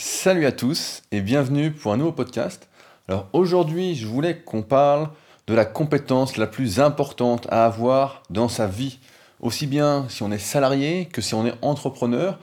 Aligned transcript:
Salut 0.00 0.46
à 0.46 0.52
tous 0.52 1.02
et 1.10 1.20
bienvenue 1.20 1.72
pour 1.72 1.92
un 1.92 1.96
nouveau 1.96 2.12
podcast. 2.12 2.68
Alors 3.08 3.28
aujourd'hui, 3.32 3.96
je 3.96 4.06
voulais 4.06 4.38
qu'on 4.38 4.62
parle 4.62 5.10
de 5.48 5.54
la 5.54 5.64
compétence 5.64 6.36
la 6.36 6.46
plus 6.46 6.78
importante 6.78 7.48
à 7.50 7.64
avoir 7.64 8.22
dans 8.30 8.48
sa 8.48 8.68
vie, 8.68 9.00
aussi 9.40 9.66
bien 9.66 10.06
si 10.08 10.22
on 10.22 10.30
est 10.30 10.38
salarié 10.38 11.06
que 11.06 11.20
si 11.20 11.34
on 11.34 11.44
est 11.44 11.54
entrepreneur 11.62 12.38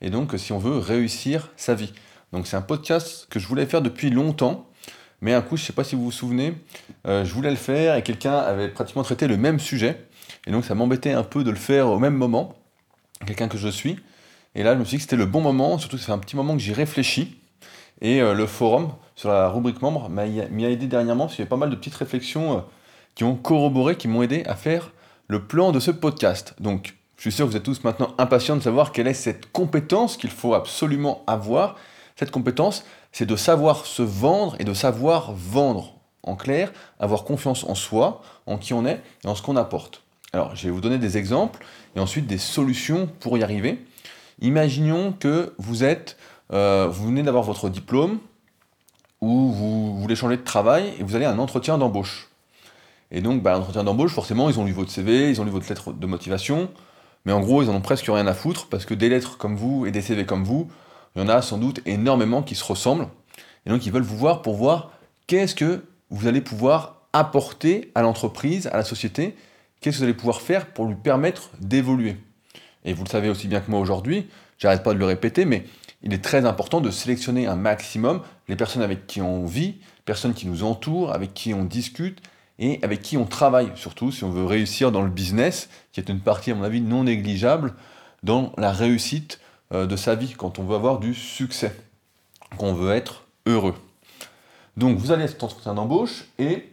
et 0.00 0.08
donc 0.08 0.38
si 0.38 0.52
on 0.52 0.60
veut 0.60 0.78
réussir 0.78 1.50
sa 1.56 1.74
vie. 1.74 1.92
Donc 2.32 2.46
c'est 2.46 2.56
un 2.56 2.62
podcast 2.62 3.26
que 3.28 3.40
je 3.40 3.48
voulais 3.48 3.66
faire 3.66 3.82
depuis 3.82 4.10
longtemps, 4.10 4.68
mais 5.20 5.34
un 5.34 5.42
coup, 5.42 5.56
je 5.56 5.62
ne 5.62 5.66
sais 5.66 5.72
pas 5.72 5.82
si 5.82 5.96
vous 5.96 6.04
vous 6.04 6.12
souvenez, 6.12 6.54
euh, 7.08 7.24
je 7.24 7.34
voulais 7.34 7.50
le 7.50 7.56
faire 7.56 7.96
et 7.96 8.04
quelqu'un 8.04 8.36
avait 8.36 8.68
pratiquement 8.68 9.02
traité 9.02 9.26
le 9.26 9.36
même 9.36 9.58
sujet, 9.58 10.06
et 10.46 10.52
donc 10.52 10.64
ça 10.64 10.76
m'embêtait 10.76 11.10
un 11.10 11.24
peu 11.24 11.42
de 11.42 11.50
le 11.50 11.56
faire 11.56 11.88
au 11.88 11.98
même 11.98 12.14
moment, 12.14 12.54
quelqu'un 13.26 13.48
que 13.48 13.58
je 13.58 13.68
suis. 13.68 13.98
Et 14.54 14.62
là, 14.62 14.74
je 14.74 14.78
me 14.78 14.84
suis 14.84 14.96
dit 14.96 14.98
que 14.98 15.02
c'était 15.02 15.16
le 15.16 15.26
bon 15.26 15.40
moment, 15.40 15.78
surtout 15.78 15.96
que 15.96 16.02
fait 16.02 16.12
un 16.12 16.18
petit 16.18 16.36
moment 16.36 16.54
que 16.54 16.60
j'y 16.60 16.72
réfléchis. 16.72 17.36
Et 18.00 18.20
euh, 18.20 18.34
le 18.34 18.46
forum 18.46 18.92
sur 19.14 19.28
la 19.28 19.48
rubrique 19.48 19.82
membre 19.82 20.08
m'y 20.08 20.64
a 20.64 20.70
aidé 20.70 20.86
dernièrement, 20.86 21.24
parce 21.24 21.36
qu'il 21.36 21.42
y 21.42 21.44
avait 21.44 21.50
pas 21.50 21.56
mal 21.56 21.70
de 21.70 21.76
petites 21.76 21.94
réflexions 21.94 22.58
euh, 22.58 22.60
qui 23.14 23.24
ont 23.24 23.36
corroboré, 23.36 23.96
qui 23.96 24.08
m'ont 24.08 24.22
aidé 24.22 24.42
à 24.46 24.56
faire 24.56 24.92
le 25.28 25.46
plan 25.46 25.70
de 25.70 25.78
ce 25.78 25.90
podcast. 25.90 26.54
Donc, 26.58 26.96
je 27.16 27.22
suis 27.22 27.32
sûr 27.32 27.44
que 27.44 27.50
vous 27.50 27.56
êtes 27.56 27.62
tous 27.62 27.84
maintenant 27.84 28.14
impatients 28.18 28.56
de 28.56 28.62
savoir 28.62 28.92
quelle 28.92 29.06
est 29.06 29.14
cette 29.14 29.52
compétence 29.52 30.16
qu'il 30.16 30.30
faut 30.30 30.54
absolument 30.54 31.22
avoir. 31.26 31.76
Cette 32.16 32.30
compétence, 32.30 32.84
c'est 33.12 33.26
de 33.26 33.36
savoir 33.36 33.84
se 33.86 34.02
vendre 34.02 34.56
et 34.58 34.64
de 34.64 34.74
savoir 34.74 35.32
vendre. 35.34 35.96
En 36.22 36.36
clair, 36.36 36.72
avoir 36.98 37.24
confiance 37.24 37.64
en 37.64 37.74
soi, 37.74 38.22
en 38.46 38.58
qui 38.58 38.74
on 38.74 38.84
est 38.84 39.00
et 39.24 39.28
en 39.28 39.34
ce 39.34 39.42
qu'on 39.42 39.56
apporte. 39.56 40.02
Alors, 40.32 40.54
je 40.54 40.64
vais 40.64 40.70
vous 40.70 40.80
donner 40.80 40.98
des 40.98 41.16
exemples 41.16 41.64
et 41.96 42.00
ensuite 42.00 42.26
des 42.26 42.38
solutions 42.38 43.08
pour 43.20 43.36
y 43.38 43.42
arriver. 43.42 43.84
Imaginons 44.40 45.12
que 45.12 45.52
vous 45.58 45.84
êtes, 45.84 46.16
euh, 46.52 46.88
vous 46.90 47.06
venez 47.06 47.22
d'avoir 47.22 47.44
votre 47.44 47.68
diplôme 47.68 48.18
ou 49.20 49.52
vous 49.52 49.98
voulez 49.98 50.16
changer 50.16 50.36
de 50.36 50.42
travail 50.42 50.94
et 50.98 51.02
vous 51.02 51.14
allez 51.14 51.26
à 51.26 51.30
un 51.30 51.38
entretien 51.38 51.76
d'embauche. 51.76 52.28
Et 53.10 53.20
donc, 53.20 53.42
bah, 53.42 53.58
entretien 53.58 53.84
d'embauche, 53.84 54.12
forcément, 54.12 54.48
ils 54.48 54.58
ont 54.58 54.64
lu 54.64 54.72
votre 54.72 54.90
CV, 54.90 55.30
ils 55.30 55.40
ont 55.40 55.44
lu 55.44 55.50
votre 55.50 55.68
lettre 55.68 55.92
de 55.92 56.06
motivation, 56.06 56.70
mais 57.24 57.32
en 57.32 57.40
gros, 57.40 57.62
ils 57.62 57.68
en 57.68 57.74
ont 57.74 57.80
presque 57.80 58.06
rien 58.06 58.26
à 58.26 58.34
foutre 58.34 58.68
parce 58.68 58.86
que 58.86 58.94
des 58.94 59.08
lettres 59.08 59.36
comme 59.36 59.56
vous 59.56 59.84
et 59.84 59.90
des 59.90 60.00
CV 60.00 60.24
comme 60.24 60.44
vous, 60.44 60.68
il 61.14 61.22
y 61.22 61.24
en 61.24 61.28
a 61.28 61.42
sans 61.42 61.58
doute 61.58 61.80
énormément 61.86 62.42
qui 62.42 62.54
se 62.54 62.64
ressemblent. 62.64 63.08
Et 63.66 63.70
donc, 63.70 63.84
ils 63.84 63.92
veulent 63.92 64.02
vous 64.02 64.16
voir 64.16 64.42
pour 64.42 64.54
voir 64.54 64.92
qu'est-ce 65.26 65.54
que 65.54 65.84
vous 66.08 66.28
allez 66.28 66.40
pouvoir 66.40 67.02
apporter 67.12 67.90
à 67.94 68.02
l'entreprise, 68.02 68.68
à 68.68 68.76
la 68.76 68.84
société, 68.84 69.36
qu'est-ce 69.80 69.96
que 69.96 69.98
vous 69.98 70.04
allez 70.04 70.14
pouvoir 70.14 70.40
faire 70.40 70.66
pour 70.66 70.86
lui 70.86 70.94
permettre 70.94 71.50
d'évoluer. 71.60 72.16
Et 72.84 72.92
vous 72.92 73.04
le 73.04 73.08
savez 73.08 73.28
aussi 73.28 73.48
bien 73.48 73.60
que 73.60 73.70
moi 73.70 73.80
aujourd'hui, 73.80 74.28
j'arrête 74.58 74.82
pas 74.82 74.94
de 74.94 74.98
le 74.98 75.04
répéter, 75.04 75.44
mais 75.44 75.64
il 76.02 76.14
est 76.14 76.24
très 76.24 76.46
important 76.46 76.80
de 76.80 76.90
sélectionner 76.90 77.46
un 77.46 77.56
maximum 77.56 78.22
les 78.48 78.56
personnes 78.56 78.82
avec 78.82 79.06
qui 79.06 79.20
on 79.20 79.44
vit, 79.44 79.76
personnes 80.04 80.34
qui 80.34 80.46
nous 80.46 80.64
entourent, 80.64 81.12
avec 81.12 81.34
qui 81.34 81.54
on 81.54 81.64
discute 81.64 82.20
et 82.58 82.78
avec 82.82 83.00
qui 83.00 83.16
on 83.16 83.24
travaille, 83.24 83.70
surtout 83.74 84.10
si 84.10 84.24
on 84.24 84.30
veut 84.30 84.44
réussir 84.44 84.92
dans 84.92 85.02
le 85.02 85.10
business, 85.10 85.70
qui 85.92 86.00
est 86.00 86.08
une 86.08 86.20
partie, 86.20 86.50
à 86.50 86.54
mon 86.54 86.62
avis, 86.62 86.80
non 86.80 87.04
négligeable 87.04 87.74
dans 88.22 88.52
la 88.58 88.72
réussite 88.72 89.40
euh, 89.72 89.86
de 89.86 89.96
sa 89.96 90.14
vie, 90.14 90.34
quand 90.36 90.58
on 90.58 90.64
veut 90.64 90.74
avoir 90.74 90.98
du 90.98 91.14
succès, 91.14 91.74
qu'on 92.58 92.74
veut 92.74 92.92
être 92.92 93.24
heureux. 93.46 93.74
Donc 94.76 94.98
vous 94.98 95.12
allez 95.12 95.24
à 95.24 95.28
cet 95.28 95.42
entretien 95.42 95.74
d'embauche 95.74 96.24
et 96.38 96.68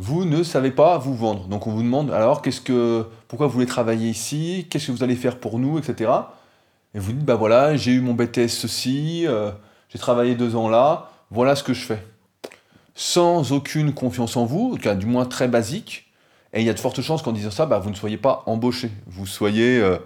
vous 0.00 0.24
ne 0.24 0.42
savez 0.42 0.70
pas 0.70 0.96
vous 0.96 1.14
vendre. 1.14 1.46
Donc 1.46 1.66
on 1.66 1.72
vous 1.72 1.82
demande 1.82 2.10
alors 2.10 2.40
qu'est-ce 2.40 2.62
que, 2.62 3.04
pourquoi 3.28 3.48
vous 3.48 3.52
voulez 3.52 3.66
travailler 3.66 4.08
ici, 4.08 4.66
qu'est-ce 4.70 4.86
que 4.86 4.92
vous 4.92 5.04
allez 5.04 5.14
faire 5.14 5.38
pour 5.38 5.58
nous, 5.58 5.78
etc. 5.78 6.10
Et 6.94 6.98
vous 6.98 7.12
dites 7.12 7.26
bah 7.26 7.34
voilà, 7.34 7.76
j'ai 7.76 7.92
eu 7.92 8.00
mon 8.00 8.14
BTS 8.14 8.48
ceci, 8.48 9.26
euh, 9.26 9.50
j'ai 9.90 9.98
travaillé 9.98 10.36
deux 10.36 10.56
ans 10.56 10.70
là, 10.70 11.10
voilà 11.30 11.54
ce 11.54 11.62
que 11.62 11.74
je 11.74 11.84
fais. 11.84 12.02
Sans 12.94 13.52
aucune 13.52 13.92
confiance 13.92 14.38
en 14.38 14.46
vous, 14.46 14.78
du 14.78 15.04
moins 15.04 15.26
très 15.26 15.48
basique, 15.48 16.10
et 16.54 16.60
il 16.60 16.66
y 16.66 16.70
a 16.70 16.74
de 16.74 16.80
fortes 16.80 17.02
chances 17.02 17.20
qu'en 17.20 17.32
disant 17.32 17.50
ça, 17.50 17.66
bah, 17.66 17.78
vous 17.78 17.90
ne 17.90 17.94
soyez 17.94 18.16
pas 18.16 18.42
embauché, 18.46 18.90
vous 19.06 19.26
soyez 19.26 19.78
euh, 19.80 19.98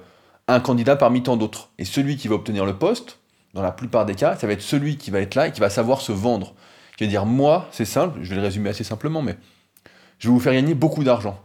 un 0.48 0.58
candidat 0.58 0.96
parmi 0.96 1.22
tant 1.22 1.36
d'autres. 1.36 1.68
Et 1.78 1.84
celui 1.84 2.16
qui 2.16 2.26
va 2.26 2.34
obtenir 2.34 2.66
le 2.66 2.74
poste, 2.74 3.20
dans 3.54 3.62
la 3.62 3.70
plupart 3.70 4.06
des 4.06 4.16
cas, 4.16 4.34
ça 4.34 4.48
va 4.48 4.54
être 4.54 4.60
celui 4.60 4.96
qui 4.96 5.12
va 5.12 5.20
être 5.20 5.36
là 5.36 5.46
et 5.46 5.52
qui 5.52 5.60
va 5.60 5.70
savoir 5.70 6.00
se 6.00 6.10
vendre. 6.10 6.54
Qui 6.96 7.04
va 7.04 7.10
dire 7.10 7.26
moi, 7.26 7.68
c'est 7.70 7.84
simple, 7.84 8.18
je 8.22 8.30
vais 8.30 8.36
le 8.36 8.42
résumer 8.42 8.70
assez 8.70 8.82
simplement, 8.82 9.22
mais 9.22 9.36
je 10.18 10.28
vais 10.28 10.32
vous 10.34 10.40
faire 10.40 10.52
gagner 10.52 10.74
beaucoup 10.74 11.04
d'argent. 11.04 11.38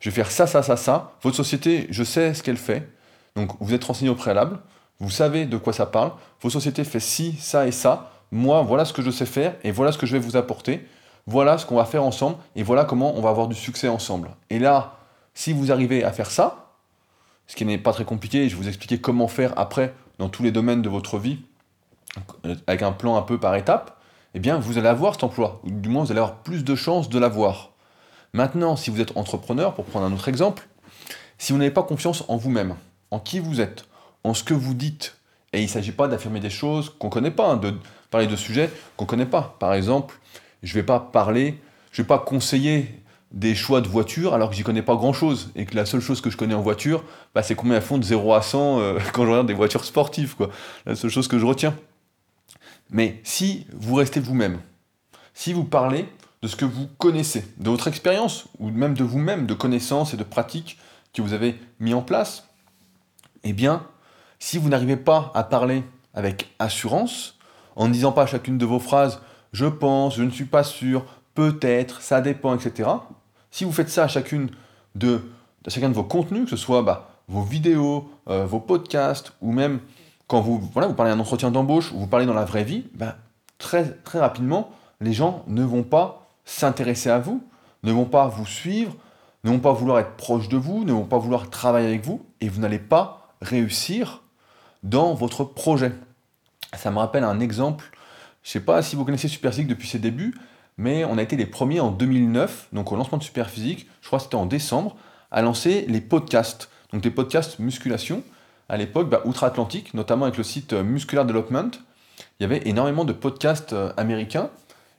Je 0.00 0.10
vais 0.10 0.14
faire 0.14 0.30
ça, 0.30 0.46
ça, 0.46 0.62
ça, 0.62 0.76
ça. 0.76 1.12
Votre 1.22 1.36
société, 1.36 1.86
je 1.90 2.04
sais 2.04 2.34
ce 2.34 2.42
qu'elle 2.42 2.56
fait. 2.56 2.88
Donc 3.34 3.50
vous 3.60 3.74
êtes 3.74 3.84
renseigné 3.84 4.10
au 4.10 4.14
préalable, 4.14 4.58
vous 4.98 5.10
savez 5.10 5.46
de 5.46 5.56
quoi 5.56 5.72
ça 5.72 5.86
parle. 5.86 6.12
Votre 6.40 6.54
société 6.54 6.84
fait 6.84 7.00
ci, 7.00 7.36
ça 7.38 7.66
et 7.66 7.72
ça. 7.72 8.10
Moi, 8.32 8.62
voilà 8.62 8.84
ce 8.84 8.92
que 8.92 9.02
je 9.02 9.10
sais 9.10 9.26
faire 9.26 9.54
et 9.62 9.70
voilà 9.70 9.92
ce 9.92 9.98
que 9.98 10.06
je 10.06 10.12
vais 10.12 10.18
vous 10.18 10.36
apporter. 10.36 10.86
Voilà 11.26 11.58
ce 11.58 11.66
qu'on 11.66 11.76
va 11.76 11.84
faire 11.84 12.04
ensemble 12.04 12.36
et 12.54 12.62
voilà 12.62 12.84
comment 12.84 13.16
on 13.16 13.20
va 13.20 13.30
avoir 13.30 13.48
du 13.48 13.56
succès 13.56 13.88
ensemble. 13.88 14.30
Et 14.48 14.58
là, 14.58 14.96
si 15.34 15.52
vous 15.52 15.72
arrivez 15.72 16.04
à 16.04 16.12
faire 16.12 16.30
ça, 16.30 16.70
ce 17.46 17.56
qui 17.56 17.64
n'est 17.64 17.78
pas 17.78 17.92
très 17.92 18.04
compliqué, 18.04 18.48
je 18.48 18.56
vais 18.56 18.62
vous 18.62 18.68
expliquer 18.68 19.00
comment 19.00 19.28
faire 19.28 19.52
après 19.56 19.94
dans 20.18 20.28
tous 20.28 20.42
les 20.42 20.50
domaines 20.50 20.82
de 20.82 20.88
votre 20.88 21.18
vie, 21.18 21.38
avec 22.66 22.82
un 22.82 22.92
plan 22.92 23.16
un 23.16 23.22
peu 23.22 23.38
par 23.38 23.54
étape, 23.56 23.98
eh 24.34 24.40
bien 24.40 24.58
vous 24.58 24.78
allez 24.78 24.88
avoir 24.88 25.14
cet 25.14 25.24
emploi, 25.24 25.60
ou 25.64 25.70
du 25.70 25.88
moins 25.88 26.04
vous 26.04 26.10
allez 26.10 26.20
avoir 26.20 26.36
plus 26.36 26.64
de 26.64 26.74
chances 26.74 27.08
de 27.08 27.18
l'avoir. 27.18 27.72
Maintenant, 28.36 28.76
si 28.76 28.90
vous 28.90 29.00
êtes 29.00 29.16
entrepreneur, 29.16 29.72
pour 29.72 29.86
prendre 29.86 30.04
un 30.04 30.12
autre 30.12 30.28
exemple, 30.28 30.68
si 31.38 31.54
vous 31.54 31.58
n'avez 31.58 31.70
pas 31.70 31.82
confiance 31.82 32.22
en 32.28 32.36
vous-même, 32.36 32.74
en 33.10 33.18
qui 33.18 33.38
vous 33.38 33.62
êtes, 33.62 33.86
en 34.24 34.34
ce 34.34 34.44
que 34.44 34.52
vous 34.52 34.74
dites, 34.74 35.16
et 35.54 35.60
il 35.60 35.62
ne 35.62 35.70
s'agit 35.70 35.90
pas 35.90 36.06
d'affirmer 36.06 36.38
des 36.38 36.50
choses 36.50 36.90
qu'on 36.98 37.06
ne 37.06 37.12
connaît 37.12 37.30
pas, 37.30 37.52
hein, 37.52 37.56
de 37.56 37.72
parler 38.10 38.26
de 38.26 38.36
sujets 38.36 38.68
qu'on 38.98 39.06
ne 39.06 39.08
connaît 39.08 39.24
pas. 39.24 39.56
Par 39.58 39.72
exemple, 39.72 40.20
je 40.62 40.68
ne 40.68 40.74
vais 40.74 40.82
pas 40.82 41.00
parler, 41.00 41.58
je 41.92 42.02
ne 42.02 42.04
vais 42.04 42.08
pas 42.08 42.18
conseiller 42.18 43.02
des 43.32 43.54
choix 43.54 43.80
de 43.80 43.88
voiture 43.88 44.34
alors 44.34 44.50
que 44.50 44.56
j'y 44.56 44.64
connais 44.64 44.82
pas 44.82 44.96
grand 44.96 45.14
chose 45.14 45.50
et 45.56 45.64
que 45.64 45.74
la 45.74 45.86
seule 45.86 46.02
chose 46.02 46.20
que 46.20 46.28
je 46.28 46.36
connais 46.36 46.52
en 46.52 46.60
voiture, 46.60 47.04
bah, 47.34 47.42
c'est 47.42 47.54
combien 47.54 47.76
elles 47.76 47.82
font 47.82 47.96
de 47.96 48.04
0 48.04 48.34
à 48.34 48.42
100 48.42 48.80
euh, 48.80 48.98
quand 49.14 49.24
je 49.24 49.30
regarde 49.30 49.46
des 49.46 49.54
voitures 49.54 49.86
sportives. 49.86 50.36
Quoi. 50.36 50.50
La 50.84 50.94
seule 50.94 51.10
chose 51.10 51.26
que 51.26 51.38
je 51.38 51.46
retiens. 51.46 51.74
Mais 52.90 53.18
si 53.24 53.66
vous 53.72 53.94
restez 53.94 54.20
vous-même, 54.20 54.60
si 55.32 55.54
vous 55.54 55.64
parlez 55.64 56.06
de 56.46 56.50
ce 56.50 56.54
que 56.54 56.64
vous 56.64 56.86
connaissez, 56.98 57.44
de 57.58 57.70
votre 57.70 57.88
expérience, 57.88 58.44
ou 58.60 58.70
même 58.70 58.94
de 58.94 59.02
vous-même, 59.02 59.46
de 59.46 59.54
connaissances 59.54 60.14
et 60.14 60.16
de 60.16 60.22
pratiques 60.22 60.78
que 61.12 61.20
vous 61.20 61.32
avez 61.32 61.60
mis 61.80 61.92
en 61.92 62.02
place, 62.02 62.44
eh 63.42 63.52
bien, 63.52 63.84
si 64.38 64.56
vous 64.56 64.68
n'arrivez 64.68 64.96
pas 64.96 65.32
à 65.34 65.42
parler 65.42 65.82
avec 66.14 66.54
assurance, 66.60 67.36
en 67.74 67.88
ne 67.88 67.92
disant 67.92 68.12
pas 68.12 68.22
à 68.22 68.26
chacune 68.26 68.58
de 68.58 68.64
vos 68.64 68.78
phrases 68.78 69.20
je 69.52 69.66
pense, 69.66 70.14
je 70.14 70.22
ne 70.22 70.30
suis 70.30 70.44
pas 70.44 70.62
sûr, 70.62 71.04
peut-être, 71.34 72.00
ça 72.00 72.20
dépend, 72.20 72.54
etc. 72.54 72.90
Si 73.50 73.64
vous 73.64 73.72
faites 73.72 73.88
ça 73.88 74.04
à 74.04 74.08
chacune 74.08 74.50
de, 74.94 75.22
chacun 75.66 75.88
de 75.88 75.94
vos 75.94 76.04
contenus, 76.04 76.44
que 76.44 76.50
ce 76.50 76.56
soit 76.56 76.82
bah, 76.82 77.10
vos 77.26 77.42
vidéos, 77.42 78.08
euh, 78.28 78.46
vos 78.46 78.60
podcasts, 78.60 79.32
ou 79.40 79.50
même 79.50 79.80
quand 80.28 80.40
vous, 80.40 80.60
voilà, 80.72 80.86
vous 80.86 80.94
parlez 80.94 81.10
d'un 81.10 81.18
entretien 81.18 81.50
d'embauche 81.50 81.90
ou 81.90 81.98
vous 81.98 82.06
parlez 82.06 82.26
dans 82.26 82.34
la 82.34 82.44
vraie 82.44 82.62
vie, 82.62 82.84
bah, 82.94 83.16
très, 83.58 83.94
très 84.04 84.20
rapidement, 84.20 84.70
les 85.00 85.12
gens 85.12 85.42
ne 85.48 85.64
vont 85.64 85.82
pas 85.82 86.25
s'intéresser 86.46 87.10
à 87.10 87.18
vous, 87.18 87.46
ne 87.82 87.92
vont 87.92 88.06
pas 88.06 88.28
vous 88.28 88.46
suivre, 88.46 88.96
ne 89.44 89.50
vont 89.50 89.58
pas 89.58 89.72
vouloir 89.72 89.98
être 89.98 90.16
proches 90.16 90.48
de 90.48 90.56
vous, 90.56 90.84
ne 90.84 90.92
vont 90.92 91.04
pas 91.04 91.18
vouloir 91.18 91.50
travailler 91.50 91.88
avec 91.88 92.04
vous, 92.04 92.24
et 92.40 92.48
vous 92.48 92.60
n'allez 92.60 92.78
pas 92.78 93.34
réussir 93.42 94.22
dans 94.82 95.12
votre 95.14 95.44
projet. 95.44 95.92
Ça 96.74 96.90
me 96.90 96.98
rappelle 96.98 97.24
un 97.24 97.40
exemple, 97.40 97.90
je 98.42 98.48
ne 98.48 98.52
sais 98.52 98.60
pas 98.60 98.80
si 98.80 98.96
vous 98.96 99.04
connaissez 99.04 99.28
Superphysique 99.28 99.68
depuis 99.68 99.88
ses 99.88 99.98
débuts, 99.98 100.34
mais 100.78 101.04
on 101.04 101.18
a 101.18 101.22
été 101.22 101.36
les 101.36 101.46
premiers 101.46 101.80
en 101.80 101.90
2009, 101.90 102.68
donc 102.72 102.92
au 102.92 102.96
lancement 102.96 103.18
de 103.18 103.22
Superphysique, 103.22 103.86
je 104.00 104.06
crois 104.06 104.18
que 104.18 104.24
c'était 104.24 104.36
en 104.36 104.46
décembre, 104.46 104.96
à 105.30 105.42
lancer 105.42 105.84
les 105.88 106.00
podcasts, 106.00 106.70
donc 106.92 107.02
des 107.02 107.10
podcasts 107.10 107.58
musculation. 107.58 108.22
À 108.68 108.76
l'époque, 108.76 109.08
bah, 109.08 109.22
outre-Atlantique, 109.24 109.94
notamment 109.94 110.24
avec 110.24 110.38
le 110.38 110.44
site 110.44 110.72
euh, 110.72 110.82
Muscular 110.82 111.24
Development, 111.24 111.70
il 112.38 112.42
y 112.42 112.44
avait 112.44 112.66
énormément 112.68 113.04
de 113.04 113.12
podcasts 113.12 113.72
euh, 113.72 113.92
américains 113.96 114.50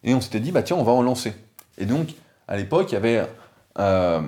et 0.07 0.15
on 0.15 0.21
s'était 0.21 0.39
dit, 0.39 0.51
bah 0.51 0.63
tiens, 0.63 0.77
on 0.77 0.83
va 0.83 0.93
en 0.93 1.03
lancer. 1.03 1.33
Et 1.77 1.85
donc, 1.85 2.13
à 2.47 2.55
l'époque, 2.55 2.91
il 2.91 2.93
y 2.93 2.97
avait 2.97 3.27
euh, 3.77 4.21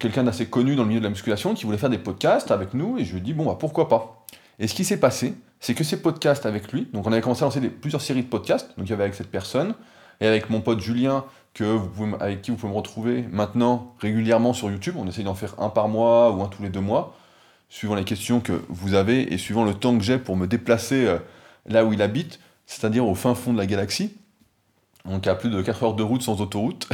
quelqu'un 0.00 0.24
d'assez 0.24 0.46
connu 0.46 0.74
dans 0.74 0.82
le 0.82 0.88
milieu 0.88 1.00
de 1.00 1.04
la 1.04 1.10
musculation 1.10 1.54
qui 1.54 1.64
voulait 1.64 1.78
faire 1.78 1.88
des 1.88 1.98
podcasts 1.98 2.50
avec 2.50 2.74
nous, 2.74 2.98
et 2.98 3.04
je 3.04 3.12
lui 3.12 3.18
ai 3.18 3.22
dit, 3.22 3.32
bon, 3.32 3.46
bah 3.46 3.56
pourquoi 3.58 3.88
pas? 3.88 4.26
Et 4.58 4.66
ce 4.66 4.74
qui 4.74 4.84
s'est 4.84 4.98
passé, 4.98 5.34
c'est 5.60 5.74
que 5.74 5.84
ces 5.84 6.02
podcasts 6.02 6.46
avec 6.46 6.72
lui, 6.72 6.88
donc 6.92 7.06
on 7.06 7.12
avait 7.12 7.20
commencé 7.20 7.42
à 7.42 7.46
lancer 7.46 7.60
plusieurs 7.60 8.02
séries 8.02 8.24
de 8.24 8.28
podcasts, 8.28 8.76
donc 8.76 8.88
il 8.88 8.90
y 8.90 8.92
avait 8.92 9.04
avec 9.04 9.14
cette 9.14 9.30
personne, 9.30 9.74
et 10.20 10.26
avec 10.26 10.50
mon 10.50 10.60
pote 10.60 10.80
Julien, 10.80 11.24
que 11.54 11.78
avec 12.20 12.42
qui 12.42 12.50
vous 12.50 12.56
pouvez 12.56 12.72
me 12.72 12.76
retrouver 12.76 13.24
maintenant 13.30 13.94
régulièrement 14.00 14.52
sur 14.52 14.70
YouTube. 14.70 14.96
On 14.98 15.06
essaye 15.06 15.24
d'en 15.24 15.34
faire 15.34 15.54
un 15.58 15.68
par 15.68 15.88
mois 15.88 16.32
ou 16.32 16.42
un 16.42 16.46
tous 16.48 16.62
les 16.62 16.70
deux 16.70 16.80
mois, 16.80 17.16
suivant 17.68 17.94
les 17.94 18.04
questions 18.04 18.40
que 18.40 18.62
vous 18.68 18.94
avez 18.94 19.32
et 19.32 19.38
suivant 19.38 19.64
le 19.64 19.74
temps 19.74 19.96
que 19.96 20.02
j'ai 20.02 20.18
pour 20.18 20.36
me 20.36 20.46
déplacer 20.46 21.06
euh, 21.06 21.18
là 21.66 21.84
où 21.84 21.92
il 21.92 22.02
habite, 22.02 22.40
c'est-à-dire 22.66 23.06
au 23.06 23.14
fin 23.14 23.34
fond 23.34 23.52
de 23.52 23.58
la 23.58 23.66
galaxie 23.66 24.16
donc 25.04 25.26
à 25.26 25.34
plus 25.34 25.50
de 25.50 25.60
4 25.62 25.82
heures 25.82 25.94
de 25.94 26.02
route 26.02 26.22
sans 26.22 26.40
autoroute. 26.40 26.88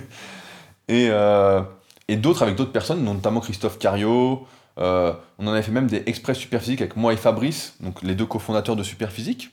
et, 0.88 1.08
euh, 1.10 1.62
et 2.08 2.16
d'autres 2.16 2.42
avec 2.42 2.56
d'autres 2.56 2.72
personnes, 2.72 3.04
notamment 3.04 3.40
Christophe 3.40 3.78
Cario. 3.78 4.46
Euh, 4.78 5.12
on 5.38 5.46
en 5.46 5.52
avait 5.52 5.62
fait 5.62 5.72
même 5.72 5.88
des 5.88 6.02
express 6.06 6.38
Superphysique 6.38 6.80
avec 6.80 6.96
moi 6.96 7.12
et 7.12 7.16
Fabrice, 7.16 7.74
donc 7.80 8.02
les 8.02 8.14
deux 8.14 8.26
cofondateurs 8.26 8.76
de 8.76 8.82
Superphysique. 8.82 9.50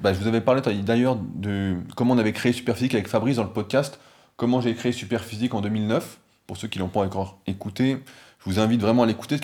bah, 0.00 0.12
je 0.12 0.18
vous 0.18 0.28
avais 0.28 0.40
parlé 0.40 0.62
d'ailleurs 0.82 1.16
de 1.16 1.76
comment 1.96 2.14
on 2.14 2.18
avait 2.18 2.32
créé 2.32 2.52
Superphysique 2.52 2.94
avec 2.94 3.08
Fabrice 3.08 3.36
dans 3.36 3.42
le 3.42 3.50
podcast, 3.50 3.98
comment 4.36 4.60
j'ai 4.60 4.74
créé 4.74 4.92
Superphysique 4.92 5.54
en 5.54 5.60
2009. 5.60 6.18
Pour 6.46 6.56
ceux 6.56 6.68
qui 6.68 6.78
l'ont 6.78 6.88
pas 6.88 7.00
encore 7.00 7.38
écouté, 7.46 7.98
je 8.40 8.50
vous 8.50 8.58
invite 8.58 8.80
vraiment 8.80 9.02
à 9.04 9.06
l'écouter, 9.06 9.36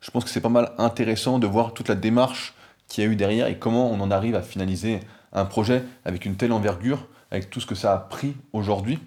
je 0.00 0.10
pense 0.10 0.24
que 0.24 0.30
c'est 0.30 0.40
pas 0.40 0.48
mal 0.48 0.72
intéressant 0.78 1.38
de 1.38 1.46
voir 1.46 1.74
toute 1.74 1.88
la 1.88 1.94
démarche 1.94 2.54
qu'il 2.88 3.04
y 3.04 3.06
a 3.06 3.10
eu 3.10 3.16
derrière 3.16 3.46
et 3.46 3.58
comment 3.58 3.90
on 3.90 4.00
en 4.00 4.10
arrive 4.10 4.34
à 4.34 4.42
finaliser 4.42 5.00
un 5.32 5.44
projet 5.44 5.82
avec 6.04 6.26
une 6.26 6.36
telle 6.36 6.52
envergure, 6.52 7.06
avec 7.32 7.50
tout 7.50 7.60
ce 7.60 7.66
que 7.66 7.74
ça 7.74 7.92
a 7.92 7.98
pris 7.98 8.36
aujourd'hui. 8.52 9.00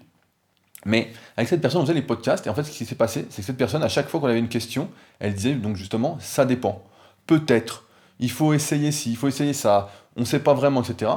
Mais 0.84 1.10
avec 1.36 1.48
cette 1.48 1.62
personne, 1.62 1.80
on 1.80 1.84
faisait 1.84 1.94
les 1.94 2.02
podcasts, 2.02 2.46
et 2.46 2.50
en 2.50 2.54
fait, 2.54 2.64
ce 2.64 2.70
qui 2.70 2.84
s'est 2.84 2.94
passé, 2.94 3.26
c'est 3.30 3.40
que 3.40 3.46
cette 3.46 3.56
personne, 3.56 3.82
à 3.82 3.88
chaque 3.88 4.08
fois 4.08 4.20
qu'on 4.20 4.26
avait 4.26 4.38
une 4.38 4.48
question, 4.48 4.90
elle 5.20 5.34
disait 5.34 5.54
donc 5.54 5.76
justement, 5.76 6.18
ça 6.20 6.44
dépend. 6.44 6.84
Peut-être, 7.26 7.84
il 8.20 8.30
faut 8.30 8.52
essayer 8.52 8.92
ci, 8.92 9.10
il 9.10 9.16
faut 9.16 9.28
essayer 9.28 9.52
ça, 9.52 9.90
on 10.16 10.20
ne 10.20 10.26
sait 10.26 10.40
pas 10.40 10.54
vraiment, 10.54 10.82
etc. 10.82 11.10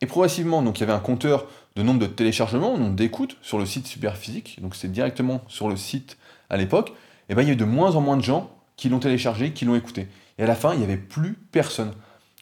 Et 0.00 0.06
progressivement, 0.06 0.62
donc 0.62 0.78
il 0.78 0.80
y 0.80 0.84
avait 0.84 0.92
un 0.92 1.00
compteur 1.00 1.46
de 1.76 1.82
nombre 1.82 2.00
de 2.00 2.06
téléchargements, 2.06 2.76
donc 2.76 2.94
d'écoute 2.94 3.36
sur 3.42 3.58
le 3.58 3.66
site 3.66 3.86
Superphysique, 3.86 4.58
donc 4.60 4.74
c'est 4.74 4.90
directement 4.90 5.42
sur 5.48 5.68
le 5.68 5.76
site 5.76 6.18
à 6.50 6.56
l'époque, 6.56 6.92
et 7.28 7.34
bien 7.34 7.42
il 7.42 7.46
y 7.46 7.50
a 7.50 7.54
eu 7.54 7.56
de 7.56 7.64
moins 7.64 7.96
en 7.96 8.00
moins 8.00 8.16
de 8.16 8.22
gens 8.22 8.50
qui 8.76 8.88
l'ont 8.88 8.98
téléchargé, 8.98 9.52
qui 9.52 9.64
l'ont 9.64 9.74
écouté. 9.74 10.08
Et 10.38 10.42
à 10.42 10.46
la 10.46 10.54
fin, 10.54 10.74
il 10.74 10.78
n'y 10.78 10.84
avait 10.84 10.96
plus 10.96 11.34
personne. 11.52 11.92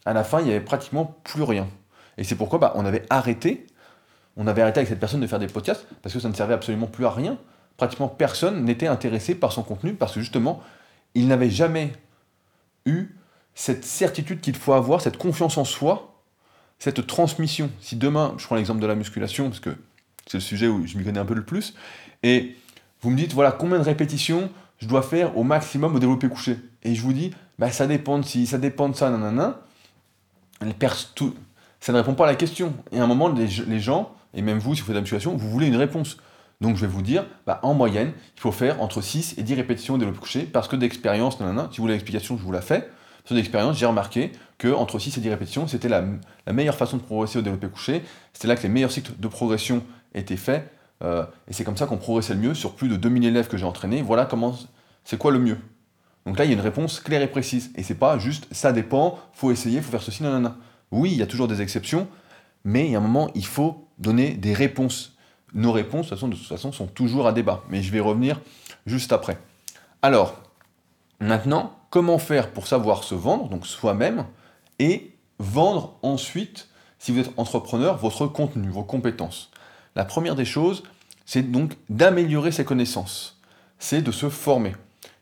À 0.04 0.12
la 0.12 0.24
fin, 0.24 0.40
il 0.40 0.46
n'y 0.46 0.50
avait 0.50 0.64
pratiquement 0.64 1.16
plus 1.24 1.42
rien. 1.42 1.68
Et 2.18 2.24
c'est 2.24 2.34
pourquoi 2.34 2.58
bah, 2.58 2.72
on 2.74 2.84
avait 2.84 3.06
arrêté, 3.10 3.66
on 4.36 4.46
avait 4.46 4.62
arrêté 4.62 4.78
avec 4.78 4.88
cette 4.88 5.00
personne 5.00 5.20
de 5.20 5.26
faire 5.26 5.38
des 5.38 5.46
podcasts, 5.46 5.86
parce 6.02 6.14
que 6.14 6.20
ça 6.20 6.28
ne 6.28 6.34
servait 6.34 6.54
absolument 6.54 6.86
plus 6.86 7.06
à 7.06 7.10
rien. 7.10 7.38
Pratiquement 7.76 8.08
personne 8.08 8.64
n'était 8.64 8.86
intéressé 8.86 9.34
par 9.34 9.52
son 9.52 9.62
contenu, 9.62 9.94
parce 9.94 10.14
que 10.14 10.20
justement, 10.20 10.62
il 11.14 11.28
n'avait 11.28 11.50
jamais 11.50 11.92
eu 12.86 13.14
cette 13.54 13.84
certitude 13.84 14.40
qu'il 14.40 14.56
faut 14.56 14.72
avoir, 14.72 15.00
cette 15.00 15.16
confiance 15.16 15.56
en 15.58 15.64
soi, 15.64 16.20
cette 16.78 17.06
transmission. 17.06 17.70
Si 17.80 17.96
demain, 17.96 18.34
je 18.38 18.46
prends 18.46 18.56
l'exemple 18.56 18.80
de 18.80 18.86
la 18.86 18.94
musculation, 18.94 19.48
parce 19.48 19.60
que 19.60 19.76
c'est 20.26 20.38
le 20.38 20.42
sujet 20.42 20.66
où 20.66 20.86
je 20.86 20.96
m'y 20.98 21.04
connais 21.04 21.20
un 21.20 21.24
peu 21.24 21.34
le 21.34 21.44
plus, 21.44 21.74
et 22.22 22.56
vous 23.02 23.10
me 23.10 23.16
dites, 23.16 23.34
voilà, 23.34 23.52
combien 23.52 23.78
de 23.78 23.84
répétitions 23.84 24.50
je 24.78 24.86
dois 24.86 25.02
faire 25.02 25.36
au 25.36 25.42
maximum 25.44 25.94
au 25.94 25.98
développé 25.98 26.28
couché? 26.28 26.58
Et 26.82 26.94
je 26.94 27.02
vous 27.02 27.12
dis, 27.12 27.32
bah, 27.58 27.70
ça 27.70 27.86
dépend 27.86 28.18
de 28.18 28.24
si, 28.24 28.46
ça 28.46 28.58
dépend 28.58 28.88
de 28.88 28.96
ça, 28.96 29.10
nanana. 29.10 29.60
Ça 31.80 31.92
ne 31.92 31.98
répond 31.98 32.14
pas 32.14 32.24
à 32.24 32.28
la 32.28 32.34
question. 32.34 32.72
Et 32.92 32.98
à 32.98 33.04
un 33.04 33.06
moment, 33.06 33.28
les, 33.28 33.80
gens, 33.80 34.14
et 34.34 34.42
même 34.42 34.58
vous, 34.58 34.74
si 34.74 34.80
vous 34.80 34.86
faites 34.86 34.94
de 34.94 34.98
la 34.98 35.02
musculation, 35.02 35.36
vous 35.36 35.50
voulez 35.50 35.66
une 35.66 35.76
réponse. 35.76 36.18
Donc 36.60 36.76
je 36.76 36.82
vais 36.82 36.92
vous 36.92 37.02
dire, 37.02 37.26
bah, 37.46 37.60
en 37.62 37.74
moyenne, 37.74 38.12
il 38.36 38.40
faut 38.40 38.52
faire 38.52 38.80
entre 38.80 39.00
6 39.00 39.34
et 39.38 39.42
10 39.42 39.54
répétitions 39.54 39.94
au 39.94 39.98
développé 39.98 40.18
couché, 40.18 40.42
parce 40.42 40.68
que 40.68 40.76
d'expérience, 40.76 41.40
nanana, 41.40 41.68
si 41.70 41.78
vous 41.78 41.82
voulez 41.82 41.94
l'explication, 41.94 42.36
je 42.36 42.42
vous 42.42 42.52
la 42.52 42.60
fais. 42.60 42.88
Sur 43.24 43.34
d'expérience, 43.34 43.78
j'ai 43.78 43.86
remarqué 43.86 44.32
que 44.58 44.68
entre 44.68 44.98
6 44.98 45.16
et 45.16 45.20
10 45.20 45.30
répétitions, 45.30 45.66
c'était 45.66 45.88
la, 45.88 46.04
meilleure 46.52 46.74
façon 46.74 46.98
de 46.98 47.02
progresser 47.02 47.38
au 47.38 47.42
développé 47.42 47.68
couché. 47.68 48.02
C'était 48.32 48.48
là 48.48 48.56
que 48.56 48.62
les 48.62 48.68
meilleurs 48.68 48.92
cycles 48.92 49.12
de 49.18 49.28
progression 49.28 49.82
étaient 50.14 50.36
faits. 50.36 50.70
Euh, 51.02 51.24
et 51.48 51.52
c'est 51.52 51.64
comme 51.64 51.76
ça 51.76 51.86
qu'on 51.86 51.96
progressait 51.96 52.34
le 52.34 52.40
mieux 52.40 52.54
sur 52.54 52.74
plus 52.74 52.88
de 52.88 52.96
2000 52.96 53.24
élèves 53.24 53.48
que 53.48 53.56
j'ai 53.56 53.64
entraînés. 53.64 54.02
Voilà 54.02 54.26
comment 54.26 54.54
c'est 55.04 55.18
quoi 55.18 55.32
le 55.32 55.38
mieux. 55.38 55.58
Donc 56.26 56.38
là, 56.38 56.44
il 56.44 56.48
y 56.48 56.50
a 56.52 56.54
une 56.54 56.62
réponse 56.62 57.00
claire 57.00 57.22
et 57.22 57.26
précise. 57.26 57.72
Et 57.76 57.82
c'est 57.82 57.94
pas 57.94 58.18
juste 58.18 58.46
ça 58.52 58.72
dépend, 58.72 59.18
faut 59.32 59.50
essayer, 59.50 59.80
faut 59.80 59.90
faire 59.90 60.02
ceci, 60.02 60.22
nanana. 60.22 60.56
Oui, 60.90 61.10
il 61.12 61.18
y 61.18 61.22
a 61.22 61.26
toujours 61.26 61.48
des 61.48 61.60
exceptions, 61.60 62.06
mais 62.64 62.86
il 62.86 62.92
y 62.92 62.94
a 62.94 62.98
un 62.98 63.02
moment, 63.02 63.30
il 63.34 63.46
faut 63.46 63.88
donner 63.98 64.30
des 64.30 64.54
réponses. 64.54 65.16
Nos 65.52 65.72
réponses, 65.72 66.10
de 66.10 66.16
toute 66.16 66.46
façon, 66.46 66.72
sont 66.72 66.86
toujours 66.86 67.26
à 67.26 67.32
débat. 67.32 67.62
Mais 67.68 67.82
je 67.82 67.92
vais 67.92 68.00
revenir 68.00 68.40
juste 68.86 69.12
après. 69.12 69.38
Alors, 70.02 70.34
maintenant, 71.20 71.78
comment 71.90 72.18
faire 72.18 72.50
pour 72.50 72.66
savoir 72.66 73.04
se 73.04 73.14
vendre, 73.14 73.48
donc 73.48 73.66
soi-même, 73.66 74.26
et 74.78 75.16
vendre 75.38 75.96
ensuite, 76.02 76.68
si 76.98 77.12
vous 77.12 77.20
êtes 77.20 77.32
entrepreneur, 77.36 77.96
votre 77.98 78.26
contenu, 78.26 78.68
vos 78.68 78.82
compétences? 78.82 79.50
La 79.94 80.04
première 80.04 80.34
des 80.34 80.44
choses, 80.44 80.82
c'est 81.24 81.42
donc 81.42 81.76
d'améliorer 81.88 82.50
ses 82.50 82.64
connaissances. 82.64 83.40
C'est 83.78 84.02
de 84.02 84.10
se 84.10 84.28
former. 84.28 84.74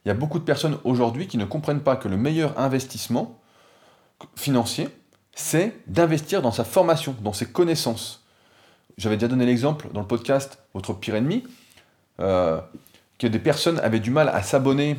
Il 0.05 0.09
y 0.09 0.11
a 0.11 0.15
beaucoup 0.15 0.39
de 0.39 0.45
personnes 0.45 0.79
aujourd'hui 0.85 1.27
qui 1.27 1.37
ne 1.37 1.45
comprennent 1.45 1.83
pas 1.83 1.97
que 1.97 2.09
le 2.09 2.17
meilleur 2.17 2.59
investissement 2.59 3.39
financier, 4.35 4.89
c'est 5.35 5.75
d'investir 5.87 6.43
dans 6.43 6.53
sa 6.53 6.65
formation, 6.65 7.15
dans 7.23 7.33
ses 7.33 7.47
connaissances. 7.47 8.25
J'avais 8.99 9.17
déjà 9.17 9.29
donné 9.29 9.47
l'exemple 9.47 9.89
dans 9.93 10.01
le 10.01 10.07
podcast 10.07 10.59
Votre 10.75 10.93
pire 10.93 11.15
ennemi, 11.15 11.45
euh, 12.21 12.61
que 13.19 13.27
des 13.27 13.39
personnes 13.39 13.79
avaient 13.81 14.01
du 14.01 14.11
mal 14.11 14.29
à 14.29 14.43
s'abonner, 14.43 14.99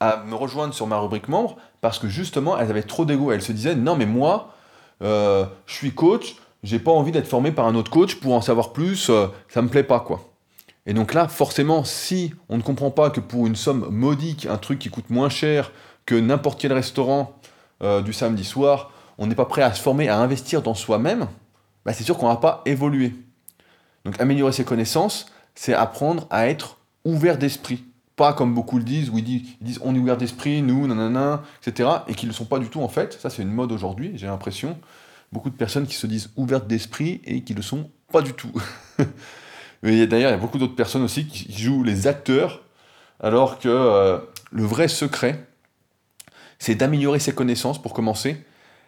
à 0.00 0.22
me 0.24 0.34
rejoindre 0.34 0.74
sur 0.74 0.86
ma 0.86 0.98
rubrique 0.98 1.28
membre, 1.28 1.56
parce 1.80 1.98
que 1.98 2.08
justement, 2.08 2.58
elles 2.58 2.70
avaient 2.70 2.82
trop 2.82 3.04
d'ego. 3.04 3.32
Elles 3.32 3.42
se 3.42 3.52
disaient, 3.52 3.74
non 3.74 3.96
mais 3.96 4.06
moi, 4.06 4.54
euh, 5.02 5.44
je 5.66 5.74
suis 5.74 5.92
coach, 5.92 6.36
j'ai 6.62 6.78
pas 6.78 6.90
envie 6.90 7.12
d'être 7.12 7.28
formé 7.28 7.52
par 7.52 7.66
un 7.66 7.74
autre 7.74 7.90
coach 7.90 8.16
pour 8.16 8.34
en 8.34 8.40
savoir 8.40 8.72
plus, 8.72 9.10
euh, 9.10 9.26
ça 9.48 9.60
me 9.60 9.68
plaît 9.68 9.82
pas 9.82 10.00
quoi. 10.00 10.30
Et 10.86 10.94
donc 10.94 11.14
là, 11.14 11.28
forcément, 11.28 11.84
si 11.84 12.34
on 12.48 12.56
ne 12.56 12.62
comprend 12.62 12.90
pas 12.90 13.10
que 13.10 13.20
pour 13.20 13.46
une 13.46 13.56
somme 13.56 13.88
modique, 13.90 14.46
un 14.46 14.58
truc 14.58 14.78
qui 14.78 14.90
coûte 14.90 15.10
moins 15.10 15.28
cher 15.28 15.72
que 16.06 16.14
n'importe 16.14 16.60
quel 16.60 16.72
restaurant 16.72 17.38
euh, 17.82 18.02
du 18.02 18.12
samedi 18.12 18.44
soir, 18.44 18.92
on 19.18 19.26
n'est 19.26 19.34
pas 19.34 19.44
prêt 19.44 19.62
à 19.62 19.72
se 19.72 19.80
former, 19.80 20.08
à 20.08 20.18
investir 20.18 20.62
dans 20.62 20.74
soi-même, 20.74 21.28
bah 21.84 21.92
c'est 21.92 22.04
sûr 22.04 22.18
qu'on 22.18 22.28
va 22.28 22.36
pas 22.36 22.62
évoluer. 22.66 23.14
Donc 24.04 24.20
améliorer 24.20 24.52
ses 24.52 24.64
connaissances, 24.64 25.26
c'est 25.54 25.74
apprendre 25.74 26.26
à 26.30 26.48
être 26.48 26.78
ouvert 27.04 27.38
d'esprit. 27.38 27.84
Pas 28.16 28.32
comme 28.32 28.54
beaucoup 28.54 28.78
le 28.78 28.84
disent, 28.84 29.10
où 29.10 29.18
ils 29.18 29.42
disent, 29.60 29.80
on 29.82 29.94
est 29.94 29.98
ouvert 29.98 30.16
d'esprit, 30.16 30.62
nous, 30.62 30.86
nanana, 30.86 31.42
etc. 31.60 31.90
Et 32.06 32.14
qui 32.14 32.26
ne 32.26 32.30
le 32.30 32.34
sont 32.34 32.44
pas 32.44 32.58
du 32.58 32.68
tout 32.68 32.80
en 32.80 32.88
fait. 32.88 33.18
Ça 33.20 33.30
c'est 33.30 33.42
une 33.42 33.52
mode 33.52 33.72
aujourd'hui, 33.72 34.12
j'ai 34.16 34.26
l'impression. 34.26 34.78
Beaucoup 35.32 35.50
de 35.50 35.56
personnes 35.56 35.86
qui 35.86 35.94
se 35.94 36.06
disent 36.06 36.30
ouvertes 36.36 36.68
d'esprit 36.68 37.20
et 37.24 37.42
qui 37.42 37.52
ne 37.52 37.58
le 37.58 37.62
sont 37.62 37.90
pas 38.12 38.22
du 38.22 38.32
tout. 38.34 38.52
Mais 39.82 40.06
d'ailleurs, 40.06 40.30
il 40.30 40.34
y 40.34 40.36
a 40.36 40.40
beaucoup 40.40 40.58
d'autres 40.58 40.76
personnes 40.76 41.02
aussi 41.02 41.26
qui 41.26 41.52
jouent 41.52 41.82
les 41.82 42.06
acteurs, 42.06 42.62
alors 43.20 43.58
que 43.58 43.68
euh, 43.68 44.18
le 44.50 44.62
vrai 44.62 44.88
secret, 44.88 45.46
c'est 46.58 46.74
d'améliorer 46.74 47.18
ses 47.18 47.34
connaissances 47.34 47.82
pour 47.82 47.92
commencer, 47.92 48.42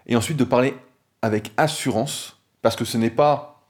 et 0.06 0.16
ensuite 0.16 0.36
de 0.36 0.44
parler 0.44 0.74
avec 1.22 1.52
assurance, 1.56 2.36
parce 2.62 2.76
que 2.76 2.84
ce 2.84 2.96
n'est 2.96 3.10
pas 3.10 3.60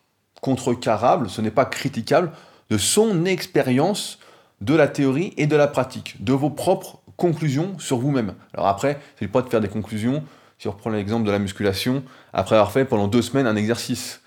contrecarrable, 0.41 1.31
ce 1.31 1.41
n'est 1.41 1.51
pas 1.51 1.65
critiquable, 1.65 2.33
de 2.71 2.79
son 2.79 3.25
expérience 3.25 4.19
de 4.61 4.75
la 4.75 4.89
théorie 4.89 5.35
et 5.37 5.47
de 5.47 5.57
la 5.57 5.67
pratique, 5.67 6.23
de 6.23 6.33
vos 6.33 6.51
propres 6.51 7.01
conclusions 7.17 7.79
sur 7.79 7.99
vous-même. 7.99 8.35
Alors 8.55 8.67
après, 8.67 9.01
c'est 9.19 9.29
pas 9.29 9.43
de 9.43 9.49
faire 9.49 9.61
des 9.61 9.69
conclusions, 9.69 10.23
si 10.59 10.69
on 10.69 10.73
reprend 10.73 10.91
l'exemple 10.91 11.27
de 11.27 11.31
la 11.31 11.39
musculation, 11.39 12.03
après 12.33 12.57
avoir 12.57 12.73
fait 12.73 12.85
pendant 12.85 13.09
deux 13.09 13.23
semaines 13.23 13.47
un 13.47 13.57
exercice. 13.57 14.21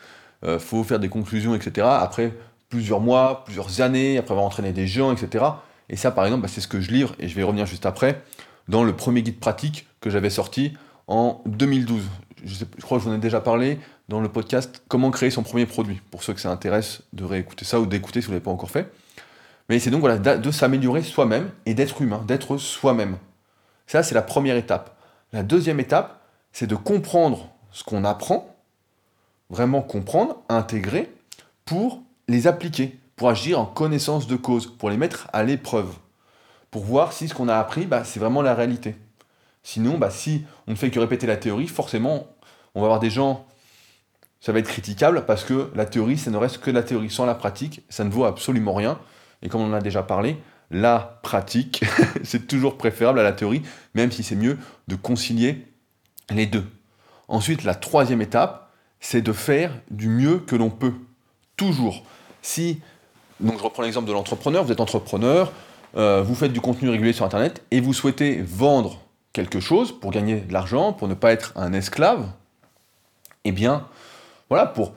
Euh, 0.45 0.57
faut 0.57 0.83
faire 0.83 0.99
des 0.99 1.09
conclusions, 1.09 1.53
etc. 1.53 1.85
Après, 1.89 2.33
plusieurs 2.69 3.01
mois, 3.01 3.43
plusieurs 3.43 3.81
années, 3.81 4.17
après 4.17 4.31
avoir 4.31 4.45
entraîné 4.45 4.71
des 4.71 4.87
gens, 4.87 5.11
etc. 5.11 5.45
Et 5.89 5.97
ça, 5.97 6.11
par 6.11 6.25
exemple, 6.25 6.43
bah, 6.43 6.47
c'est 6.47 6.61
ce 6.61 6.67
que 6.67 6.79
je 6.79 6.91
livre, 6.91 7.15
et 7.19 7.27
je 7.27 7.35
vais 7.35 7.41
y 7.41 7.43
revenir 7.43 7.65
juste 7.65 7.85
après, 7.85 8.21
dans 8.67 8.83
le 8.83 8.95
premier 8.95 9.21
guide 9.21 9.39
pratique 9.39 9.87
que 9.99 10.09
j'avais 10.09 10.29
sorti 10.29 10.73
en 11.09 11.41
2012. 11.45 12.03
Je, 12.45 12.63
crois 12.81 12.97
que 12.97 13.03
je 13.03 13.09
vous 13.09 13.13
en 13.13 13.17
ai 13.17 13.19
déjà 13.19 13.41
parlé 13.41 13.79
dans 14.07 14.21
le 14.21 14.29
podcast 14.29 14.81
Comment 14.87 15.11
créer 15.11 15.29
son 15.29 15.43
premier 15.43 15.65
produit, 15.65 16.01
pour 16.09 16.23
ceux 16.23 16.33
que 16.33 16.39
ça 16.39 16.49
intéresse 16.49 17.01
de 17.11 17.25
réécouter 17.25 17.65
ça 17.65 17.81
ou 17.81 17.85
d'écouter 17.85 18.21
si 18.21 18.27
vous 18.27 18.31
ne 18.31 18.35
l'avez 18.35 18.45
pas 18.45 18.51
encore 18.51 18.71
fait. 18.71 18.89
Mais 19.67 19.79
c'est 19.79 19.91
donc 19.91 19.99
voilà, 19.99 20.17
de 20.17 20.51
s'améliorer 20.51 21.03
soi-même 21.03 21.51
et 21.65 21.73
d'être 21.73 22.01
humain, 22.01 22.23
d'être 22.25 22.57
soi-même. 22.57 23.17
Ça, 23.87 24.03
c'est 24.03 24.15
la 24.15 24.21
première 24.21 24.55
étape. 24.55 24.95
La 25.33 25.43
deuxième 25.43 25.79
étape, 25.79 26.21
c'est 26.53 26.67
de 26.67 26.75
comprendre 26.75 27.49
ce 27.71 27.83
qu'on 27.83 28.03
apprend, 28.03 28.55
vraiment 29.49 29.81
comprendre, 29.81 30.37
intégrer, 30.47 31.11
pour 31.65 32.01
les 32.27 32.47
appliquer, 32.47 32.97
pour 33.15 33.29
agir 33.29 33.59
en 33.59 33.65
connaissance 33.65 34.27
de 34.27 34.35
cause, 34.35 34.65
pour 34.65 34.89
les 34.89 34.97
mettre 34.97 35.27
à 35.33 35.43
l'épreuve, 35.43 35.93
pour 36.71 36.83
voir 36.83 37.13
si 37.13 37.27
ce 37.27 37.33
qu'on 37.33 37.47
a 37.47 37.57
appris, 37.57 37.85
bah, 37.85 38.03
c'est 38.03 38.19
vraiment 38.19 38.41
la 38.41 38.55
réalité. 38.55 38.95
Sinon, 39.71 39.99
bah, 39.99 40.09
si 40.09 40.45
on 40.65 40.71
ne 40.71 40.75
fait 40.75 40.89
que 40.89 40.99
répéter 40.99 41.27
la 41.27 41.37
théorie, 41.37 41.67
forcément, 41.67 42.25
on 42.73 42.81
va 42.81 42.87
avoir 42.87 42.99
des 42.99 43.11
gens, 43.11 43.45
ça 44.41 44.51
va 44.51 44.57
être 44.57 44.67
critiquable 44.67 45.27
parce 45.27 45.43
que 45.43 45.69
la 45.75 45.85
théorie, 45.85 46.17
ça 46.17 46.31
ne 46.31 46.37
reste 46.37 46.57
que 46.57 46.71
la 46.71 46.81
théorie. 46.81 47.11
Sans 47.11 47.27
la 47.27 47.35
pratique, 47.35 47.83
ça 47.87 48.03
ne 48.03 48.09
vaut 48.09 48.25
absolument 48.25 48.73
rien. 48.73 48.97
Et 49.43 49.47
comme 49.47 49.61
on 49.61 49.69
en 49.69 49.73
a 49.73 49.79
déjà 49.79 50.01
parlé, 50.01 50.37
la 50.71 51.19
pratique, 51.21 51.83
c'est 52.23 52.47
toujours 52.47 52.79
préférable 52.79 53.19
à 53.19 53.23
la 53.23 53.31
théorie, 53.31 53.61
même 53.93 54.11
si 54.11 54.23
c'est 54.23 54.35
mieux 54.35 54.57
de 54.87 54.95
concilier 54.95 55.67
les 56.31 56.47
deux. 56.47 56.65
Ensuite, 57.27 57.63
la 57.63 57.75
troisième 57.75 58.23
étape, 58.23 58.71
c'est 58.99 59.21
de 59.21 59.33
faire 59.33 59.71
du 59.91 60.09
mieux 60.09 60.39
que 60.39 60.55
l'on 60.55 60.71
peut. 60.71 60.95
Toujours. 61.57 62.03
Si, 62.41 62.81
donc 63.39 63.59
je 63.59 63.63
reprends 63.63 63.83
l'exemple 63.83 64.07
de 64.07 64.13
l'entrepreneur, 64.13 64.63
vous 64.63 64.71
êtes 64.71 64.81
entrepreneur, 64.81 65.51
euh, 65.95 66.23
vous 66.23 66.33
faites 66.33 66.53
du 66.53 66.59
contenu 66.59 66.89
régulier 66.89 67.13
sur 67.13 67.25
Internet 67.25 67.63
et 67.69 67.81
vous 67.81 67.93
souhaitez 67.93 68.41
vendre 68.41 69.05
quelque 69.39 69.61
chose 69.61 69.97
pour 69.97 70.11
gagner 70.11 70.41
de 70.41 70.51
l'argent, 70.51 70.91
pour 70.91 71.07
ne 71.07 71.13
pas 71.13 71.31
être 71.31 71.53
un 71.55 71.71
esclave, 71.71 72.29
eh 73.45 73.53
bien, 73.53 73.87
voilà, 74.49 74.65
pour 74.65 74.93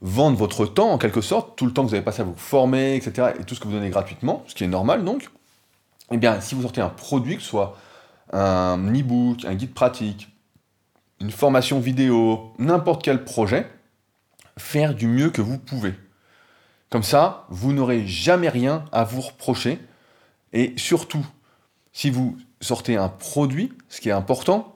vendre 0.00 0.36
votre 0.36 0.64
temps 0.64 0.90
en 0.90 0.98
quelque 0.98 1.20
sorte, 1.20 1.56
tout 1.56 1.66
le 1.66 1.72
temps 1.72 1.82
que 1.82 1.88
vous 1.88 1.94
avez 1.94 2.04
passé 2.04 2.22
à 2.22 2.24
vous 2.24 2.36
former, 2.36 2.96
etc., 2.96 3.32
et 3.38 3.44
tout 3.44 3.54
ce 3.54 3.60
que 3.60 3.68
vous 3.68 3.74
donnez 3.74 3.90
gratuitement, 3.90 4.44
ce 4.46 4.54
qui 4.54 4.64
est 4.64 4.68
normal 4.68 5.04
donc, 5.04 5.28
eh 6.10 6.16
bien, 6.16 6.40
si 6.40 6.54
vous 6.54 6.62
sortez 6.62 6.80
un 6.80 6.88
produit, 6.88 7.36
que 7.36 7.42
ce 7.42 7.48
soit 7.48 7.76
un 8.32 8.78
e-book, 8.94 9.44
un 9.44 9.54
guide 9.54 9.74
pratique, 9.74 10.28
une 11.20 11.30
formation 11.30 11.78
vidéo, 11.78 12.54
n'importe 12.58 13.02
quel 13.02 13.24
projet, 13.24 13.70
faire 14.58 14.94
du 14.94 15.06
mieux 15.06 15.30
que 15.30 15.42
vous 15.42 15.58
pouvez. 15.58 15.94
Comme 16.88 17.02
ça, 17.02 17.46
vous 17.50 17.72
n'aurez 17.72 18.06
jamais 18.06 18.48
rien 18.48 18.84
à 18.90 19.04
vous 19.04 19.20
reprocher. 19.20 19.78
Et 20.52 20.74
surtout, 20.76 21.26
si 21.92 22.10
vous 22.10 22.36
sortez 22.62 22.96
un 22.96 23.08
produit, 23.08 23.72
ce 23.88 24.00
qui 24.00 24.08
est 24.08 24.12
important, 24.12 24.72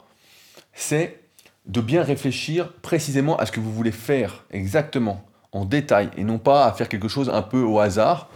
c'est 0.75 1.21
de 1.66 1.81
bien 1.81 2.02
réfléchir 2.02 2.73
précisément 2.83 3.37
à 3.37 3.47
ce 3.47 3.52
que 3.52 3.61
vous 3.61 3.73
voulez 3.73 3.93
faire 3.93 4.45
exactement, 4.50 5.25
en 5.52 5.64
détail, 5.64 6.11
et 6.16 6.25
non 6.25 6.38
pas 6.38 6.66
à 6.66 6.73
faire 6.73 6.88
quelque 6.88 7.09
chose 7.09 7.31
un 7.31 7.43
peu 7.43 7.62
au 7.62 7.81
hasard. 7.81 8.28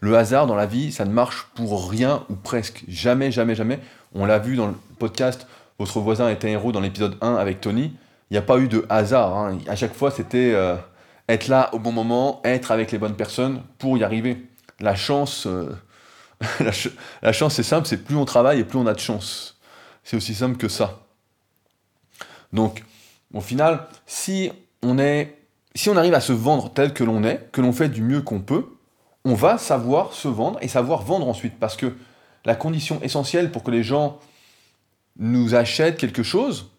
Le 0.00 0.16
hasard 0.16 0.46
dans 0.46 0.54
la 0.54 0.66
vie, 0.66 0.92
ça 0.92 1.04
ne 1.04 1.12
marche 1.12 1.48
pour 1.54 1.90
rien 1.90 2.24
ou 2.28 2.34
presque. 2.34 2.84
Jamais, 2.88 3.30
jamais, 3.30 3.54
jamais. 3.54 3.80
On 4.14 4.26
l'a 4.26 4.38
vu 4.38 4.56
dans 4.56 4.66
le 4.66 4.74
podcast 4.98 5.46
Votre 5.78 6.00
voisin 6.00 6.28
est 6.28 6.44
un 6.44 6.48
héros 6.48 6.72
dans 6.72 6.80
l'épisode 6.80 7.16
1 7.20 7.36
avec 7.36 7.60
Tony. 7.60 7.92
Il 8.30 8.34
n'y 8.34 8.38
a 8.38 8.42
pas 8.42 8.58
eu 8.58 8.68
de 8.68 8.84
hasard. 8.88 9.36
Hein. 9.36 9.58
À 9.66 9.76
chaque 9.76 9.94
fois, 9.94 10.10
c'était 10.10 10.52
euh, 10.54 10.76
être 11.28 11.48
là 11.48 11.70
au 11.72 11.78
bon 11.78 11.92
moment, 11.92 12.40
être 12.44 12.70
avec 12.70 12.92
les 12.92 12.98
bonnes 12.98 13.16
personnes 13.16 13.62
pour 13.78 13.96
y 13.98 14.04
arriver. 14.04 14.46
La 14.80 14.94
chance, 14.94 15.46
euh, 15.46 15.70
la, 17.22 17.32
chance 17.32 17.54
c'est 17.54 17.62
simple, 17.62 17.86
c'est 17.86 18.04
plus 18.04 18.16
on 18.16 18.24
travaille 18.24 18.60
et 18.60 18.64
plus 18.64 18.78
on 18.78 18.86
a 18.86 18.94
de 18.94 19.00
chance. 19.00 19.58
C'est 20.02 20.16
aussi 20.16 20.34
simple 20.34 20.56
que 20.56 20.68
ça. 20.68 21.00
Donc, 22.52 22.84
au 23.32 23.40
final, 23.40 23.86
si 24.06 24.52
on 24.82 24.98
est, 24.98 25.38
si 25.74 25.88
on 25.88 25.96
arrive 25.96 26.14
à 26.14 26.20
se 26.20 26.32
vendre 26.32 26.72
tel 26.72 26.92
que 26.92 27.04
l'on 27.04 27.24
est, 27.24 27.50
que 27.52 27.60
l'on 27.60 27.72
fait 27.72 27.88
du 27.88 28.02
mieux 28.02 28.22
qu'on 28.22 28.40
peut, 28.40 28.66
on 29.24 29.34
va 29.34 29.58
savoir 29.58 30.12
se 30.12 30.28
vendre 30.28 30.58
et 30.60 30.68
savoir 30.68 31.02
vendre 31.02 31.28
ensuite. 31.28 31.58
Parce 31.58 31.76
que 31.76 31.94
la 32.44 32.54
condition 32.54 33.00
essentielle 33.02 33.50
pour 33.50 33.62
que 33.62 33.70
les 33.70 33.82
gens 33.82 34.20
nous 35.18 35.54
achètent 35.54 35.96
quelque 35.96 36.22
chose, 36.22 36.70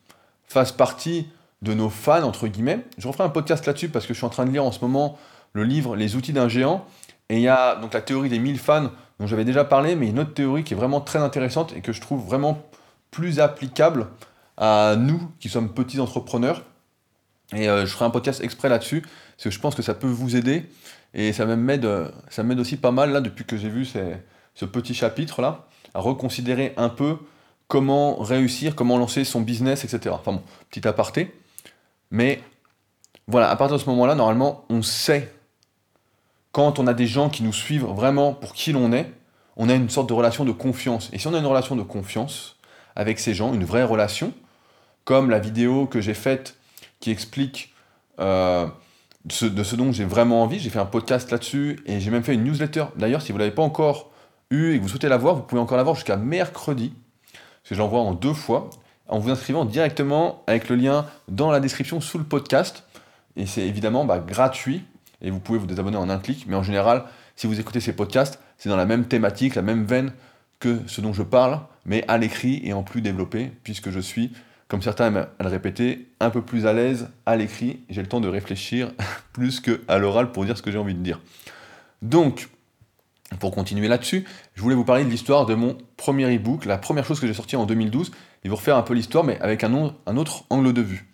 fassent 0.47 0.71
partie 0.71 1.27
de 1.61 1.73
nos 1.73 1.89
fans, 1.89 2.23
entre 2.23 2.47
guillemets. 2.47 2.85
Je 2.97 3.07
referai 3.07 3.23
un 3.23 3.29
podcast 3.29 3.65
là-dessus 3.65 3.89
parce 3.89 4.05
que 4.05 4.13
je 4.13 4.19
suis 4.19 4.25
en 4.25 4.29
train 4.29 4.45
de 4.45 4.51
lire 4.51 4.63
en 4.63 4.71
ce 4.71 4.79
moment 4.81 5.17
le 5.53 5.63
livre 5.63 5.95
Les 5.95 6.15
outils 6.15 6.33
d'un 6.33 6.47
géant. 6.47 6.85
Et 7.29 7.37
il 7.37 7.41
y 7.41 7.47
a 7.47 7.75
donc 7.75 7.93
la 7.93 8.01
théorie 8.01 8.29
des 8.29 8.39
1000 8.39 8.59
fans 8.59 8.91
dont 9.19 9.27
j'avais 9.27 9.45
déjà 9.45 9.63
parlé, 9.63 9.95
mais 9.95 10.09
une 10.09 10.19
autre 10.19 10.33
théorie 10.33 10.63
qui 10.63 10.73
est 10.73 10.77
vraiment 10.77 11.01
très 11.01 11.19
intéressante 11.19 11.73
et 11.75 11.81
que 11.81 11.93
je 11.93 12.01
trouve 12.01 12.25
vraiment 12.25 12.61
plus 13.11 13.39
applicable 13.39 14.07
à 14.57 14.95
nous 14.97 15.31
qui 15.39 15.49
sommes 15.49 15.73
petits 15.73 15.99
entrepreneurs. 15.99 16.63
Et 17.53 17.69
euh, 17.69 17.85
je 17.85 17.91
ferai 17.91 18.05
un 18.05 18.09
podcast 18.09 18.41
exprès 18.41 18.69
là-dessus, 18.69 19.01
parce 19.01 19.43
que 19.43 19.49
je 19.49 19.59
pense 19.59 19.75
que 19.75 19.81
ça 19.81 19.93
peut 19.93 20.07
vous 20.07 20.35
aider. 20.35 20.65
Et 21.13 21.31
ça 21.31 21.45
m'aide, 21.45 21.87
ça 22.29 22.43
m'aide 22.43 22.59
aussi 22.59 22.75
pas 22.75 22.91
mal, 22.91 23.11
là, 23.11 23.21
depuis 23.21 23.45
que 23.45 23.55
j'ai 23.55 23.69
vu 23.69 23.85
ce 23.85 24.65
petit 24.65 24.93
chapitre-là, 24.93 25.65
à 25.93 25.99
reconsidérer 25.99 26.73
un 26.75 26.89
peu 26.89 27.17
comment 27.67 28.15
réussir, 28.17 28.75
comment 28.75 28.97
lancer 28.97 29.23
son 29.23 29.41
business, 29.41 29.83
etc. 29.83 30.15
Enfin 30.19 30.33
bon, 30.33 30.43
petit 30.69 30.87
aparté. 30.87 31.33
Mais 32.11 32.41
voilà, 33.27 33.49
à 33.49 33.55
partir 33.55 33.77
de 33.77 33.81
ce 33.81 33.89
moment-là, 33.89 34.15
normalement, 34.15 34.65
on 34.69 34.81
sait 34.81 35.33
quand 36.55 36.79
on 36.79 36.87
a 36.87 36.93
des 36.93 37.05
gens 37.05 37.29
qui 37.29 37.43
nous 37.43 37.51
suivent 37.51 37.83
vraiment 37.83 38.31
pour 38.33 38.53
qui 38.53 38.71
l'on 38.71 38.93
est, 38.93 39.11
on 39.57 39.67
a 39.67 39.73
une 39.73 39.89
sorte 39.89 40.07
de 40.07 40.13
relation 40.13 40.45
de 40.45 40.53
confiance. 40.53 41.09
Et 41.11 41.19
si 41.19 41.27
on 41.27 41.33
a 41.33 41.39
une 41.39 41.45
relation 41.45 41.75
de 41.75 41.83
confiance 41.83 42.55
avec 42.95 43.19
ces 43.19 43.33
gens, 43.33 43.53
une 43.53 43.65
vraie 43.65 43.83
relation, 43.83 44.31
comme 45.03 45.29
la 45.29 45.39
vidéo 45.39 45.85
que 45.85 45.99
j'ai 45.99 46.13
faite 46.13 46.55
qui 47.01 47.11
explique 47.11 47.73
euh, 48.21 48.67
de 49.25 49.63
ce 49.63 49.75
dont 49.75 49.91
j'ai 49.91 50.05
vraiment 50.05 50.43
envie, 50.43 50.57
j'ai 50.57 50.69
fait 50.69 50.79
un 50.79 50.85
podcast 50.85 51.29
là-dessus 51.29 51.81
et 51.87 51.99
j'ai 51.99 52.09
même 52.09 52.23
fait 52.23 52.35
une 52.35 52.45
newsletter. 52.45 52.85
D'ailleurs, 52.95 53.21
si 53.21 53.33
vous 53.33 53.37
ne 53.37 53.43
l'avez 53.43 53.53
pas 53.53 53.61
encore 53.61 54.11
eu 54.49 54.71
et 54.71 54.77
que 54.77 54.81
vous 54.81 54.87
souhaitez 54.87 55.09
la 55.09 55.17
voir, 55.17 55.35
vous 55.35 55.41
pouvez 55.41 55.59
encore 55.59 55.75
la 55.75 55.83
voir 55.83 55.95
jusqu'à 55.95 56.15
mercredi, 56.15 56.93
parce 57.33 57.67
que 57.67 57.75
je 57.75 57.79
l'envoie 57.81 57.99
en 57.99 58.13
deux 58.13 58.33
fois 58.33 58.69
en 59.09 59.19
vous 59.19 59.29
inscrivant 59.29 59.65
directement 59.65 60.41
avec 60.47 60.69
le 60.69 60.77
lien 60.77 61.05
dans 61.27 61.51
la 61.51 61.59
description 61.59 61.99
sous 61.99 62.17
le 62.17 62.23
podcast. 62.23 62.85
Et 63.35 63.45
c'est 63.45 63.67
évidemment 63.67 64.05
bah, 64.05 64.19
gratuit 64.19 64.85
et 65.21 65.31
vous 65.31 65.39
pouvez 65.39 65.59
vous 65.59 65.67
désabonner 65.67 65.97
en 65.97 66.09
un 66.09 66.19
clic. 66.19 66.45
Mais 66.47 66.55
en 66.55 66.63
général, 66.63 67.05
si 67.35 67.47
vous 67.47 67.59
écoutez 67.59 67.79
ces 67.79 67.93
podcasts, 67.93 68.39
c'est 68.57 68.69
dans 68.69 68.77
la 68.77 68.85
même 68.85 69.05
thématique, 69.05 69.55
la 69.55 69.61
même 69.61 69.85
veine 69.85 70.11
que 70.59 70.79
ce 70.87 71.01
dont 71.01 71.13
je 71.13 71.23
parle, 71.23 71.59
mais 71.85 72.03
à 72.07 72.17
l'écrit 72.17 72.61
et 72.63 72.73
en 72.73 72.83
plus 72.83 73.01
développé, 73.01 73.51
puisque 73.63 73.89
je 73.89 73.99
suis, 73.99 74.31
comme 74.67 74.81
certains 74.81 75.07
aiment 75.07 75.27
à 75.39 75.43
le 75.43 75.49
répéter, 75.49 76.07
un 76.19 76.29
peu 76.29 76.41
plus 76.41 76.65
à 76.65 76.73
l'aise 76.73 77.09
à 77.25 77.35
l'écrit. 77.35 77.81
J'ai 77.89 78.01
le 78.01 78.07
temps 78.07 78.21
de 78.21 78.27
réfléchir 78.27 78.91
plus 79.33 79.59
qu'à 79.59 79.97
l'oral 79.97 80.31
pour 80.31 80.45
dire 80.45 80.57
ce 80.57 80.61
que 80.61 80.71
j'ai 80.71 80.77
envie 80.77 80.95
de 80.95 81.01
dire. 81.01 81.19
Donc, 82.01 82.49
pour 83.39 83.51
continuer 83.51 83.87
là-dessus, 83.87 84.25
je 84.53 84.61
voulais 84.61 84.75
vous 84.75 84.85
parler 84.85 85.03
de 85.03 85.09
l'histoire 85.09 85.45
de 85.45 85.55
mon 85.55 85.77
premier 85.97 86.33
e-book, 86.35 86.65
la 86.65 86.77
première 86.77 87.05
chose 87.05 87.19
que 87.19 87.27
j'ai 87.27 87.33
sortie 87.33 87.55
en 87.55 87.65
2012, 87.65 88.11
et 88.43 88.49
vous 88.49 88.55
refaire 88.55 88.77
un 88.77 88.83
peu 88.83 88.93
l'histoire, 88.93 89.23
mais 89.23 89.39
avec 89.41 89.63
un, 89.63 89.93
un 90.05 90.17
autre 90.17 90.45
angle 90.49 90.71
de 90.73 90.81
vue. 90.81 91.07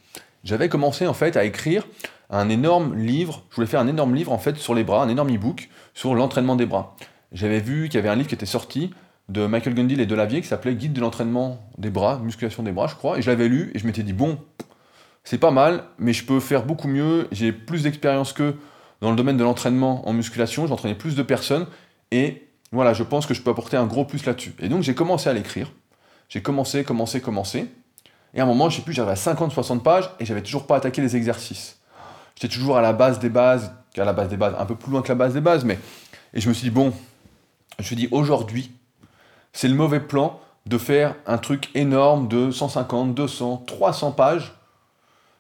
J'avais 0.43 0.70
commencé 0.70 1.08
en 1.08 1.13
fait 1.13 1.38
à 1.38 1.46
écrire 1.46 1.88
un 2.31 2.50
énorme 2.50 2.95
livre, 2.95 3.43
je 3.50 3.55
voulais 3.55 3.67
faire 3.67 3.81
un 3.81 3.88
énorme 3.88 4.15
livre 4.15 4.31
en 4.31 4.38
fait 4.38 4.55
sur 4.57 4.73
les 4.73 4.83
bras, 4.83 5.03
un 5.03 5.09
énorme 5.09 5.35
e-book 5.35 5.69
sur 5.93 6.15
l'entraînement 6.15 6.55
des 6.55 6.65
bras. 6.65 6.95
J'avais 7.33 7.59
vu 7.59 7.89
qu'il 7.89 7.95
y 7.95 7.97
avait 7.97 8.09
un 8.09 8.15
livre 8.15 8.29
qui 8.29 8.35
était 8.35 8.45
sorti 8.45 8.91
de 9.29 9.45
Michael 9.45 9.75
Gundil 9.75 10.00
et 10.00 10.05
Delavier 10.05 10.41
qui 10.41 10.47
s'appelait 10.47 10.75
Guide 10.75 10.93
de 10.93 11.01
l'entraînement 11.01 11.59
des 11.77 11.89
bras, 11.89 12.19
musculation 12.19 12.63
des 12.63 12.71
bras, 12.71 12.88
je 12.88 12.95
crois, 12.95 13.17
et 13.17 13.21
je 13.21 13.29
l'avais 13.29 13.47
lu 13.47 13.71
et 13.75 13.79
je 13.79 13.85
m'étais 13.85 14.03
dit 14.03 14.13
bon, 14.13 14.39
c'est 15.23 15.38
pas 15.38 15.51
mal, 15.51 15.83
mais 16.00 16.13
je 16.13 16.25
peux 16.25 16.39
faire 16.39 16.65
beaucoup 16.65 16.88
mieux, 16.88 17.27
j'ai 17.31 17.51
plus 17.51 17.83
d'expérience 17.83 18.33
que 18.33 18.55
dans 19.01 19.09
le 19.09 19.15
domaine 19.15 19.38
de 19.38 19.43
l'entraînement 19.43 20.07
en 20.07 20.13
musculation, 20.13 20.67
j'entraînais 20.67 20.95
plus 20.95 21.15
de 21.15 21.23
personnes 21.23 21.67
et 22.11 22.47
voilà, 22.71 22.93
je 22.93 23.03
pense 23.03 23.25
que 23.25 23.33
je 23.33 23.41
peux 23.41 23.51
apporter 23.51 23.75
un 23.75 23.85
gros 23.85 24.05
plus 24.05 24.25
là-dessus. 24.25 24.53
Et 24.59 24.69
donc 24.69 24.83
j'ai 24.83 24.95
commencé 24.95 25.29
à 25.29 25.33
l'écrire. 25.33 25.71
J'ai 26.29 26.41
commencé, 26.41 26.85
commencé, 26.85 27.19
commencé. 27.19 27.67
Et 28.33 28.39
à 28.39 28.43
un 28.43 28.45
moment, 28.45 28.69
je 28.69 28.77
sais 28.77 28.81
plus, 28.83 28.93
j'avais 28.93 29.15
50-60 29.15 29.81
pages 29.81 30.09
et 30.21 30.25
j'avais 30.25 30.41
toujours 30.41 30.65
pas 30.65 30.77
attaqué 30.77 31.01
les 31.01 31.17
exercices. 31.17 31.80
J'étais 32.41 32.55
toujours 32.55 32.77
à 32.77 32.81
la 32.81 32.93
base 32.93 33.19
des 33.19 33.29
bases, 33.29 33.71
à 33.95 34.03
la 34.03 34.13
base 34.13 34.29
des 34.29 34.38
bases, 34.38 34.55
un 34.57 34.65
peu 34.65 34.75
plus 34.75 34.91
loin 34.91 35.03
que 35.03 35.10
la 35.10 35.15
base 35.15 35.33
des 35.33 35.41
bases, 35.41 35.63
mais. 35.63 35.77
Et 36.33 36.41
je 36.41 36.50
me 36.50 36.53
suis 36.53 36.63
dit, 36.63 36.74
bon, 36.74 36.91
je 37.77 37.83
me 37.83 37.86
suis 37.86 37.95
dit, 37.95 38.07
aujourd'hui, 38.10 38.71
c'est 39.53 39.67
le 39.67 39.75
mauvais 39.75 40.00
plan 40.00 40.39
de 40.65 40.77
faire 40.77 41.15
un 41.27 41.38
truc 41.38 41.69
énorme 41.75 42.27
de 42.27 42.50
150, 42.50 43.13
200, 43.13 43.63
300 43.67 44.12
pages. 44.13 44.53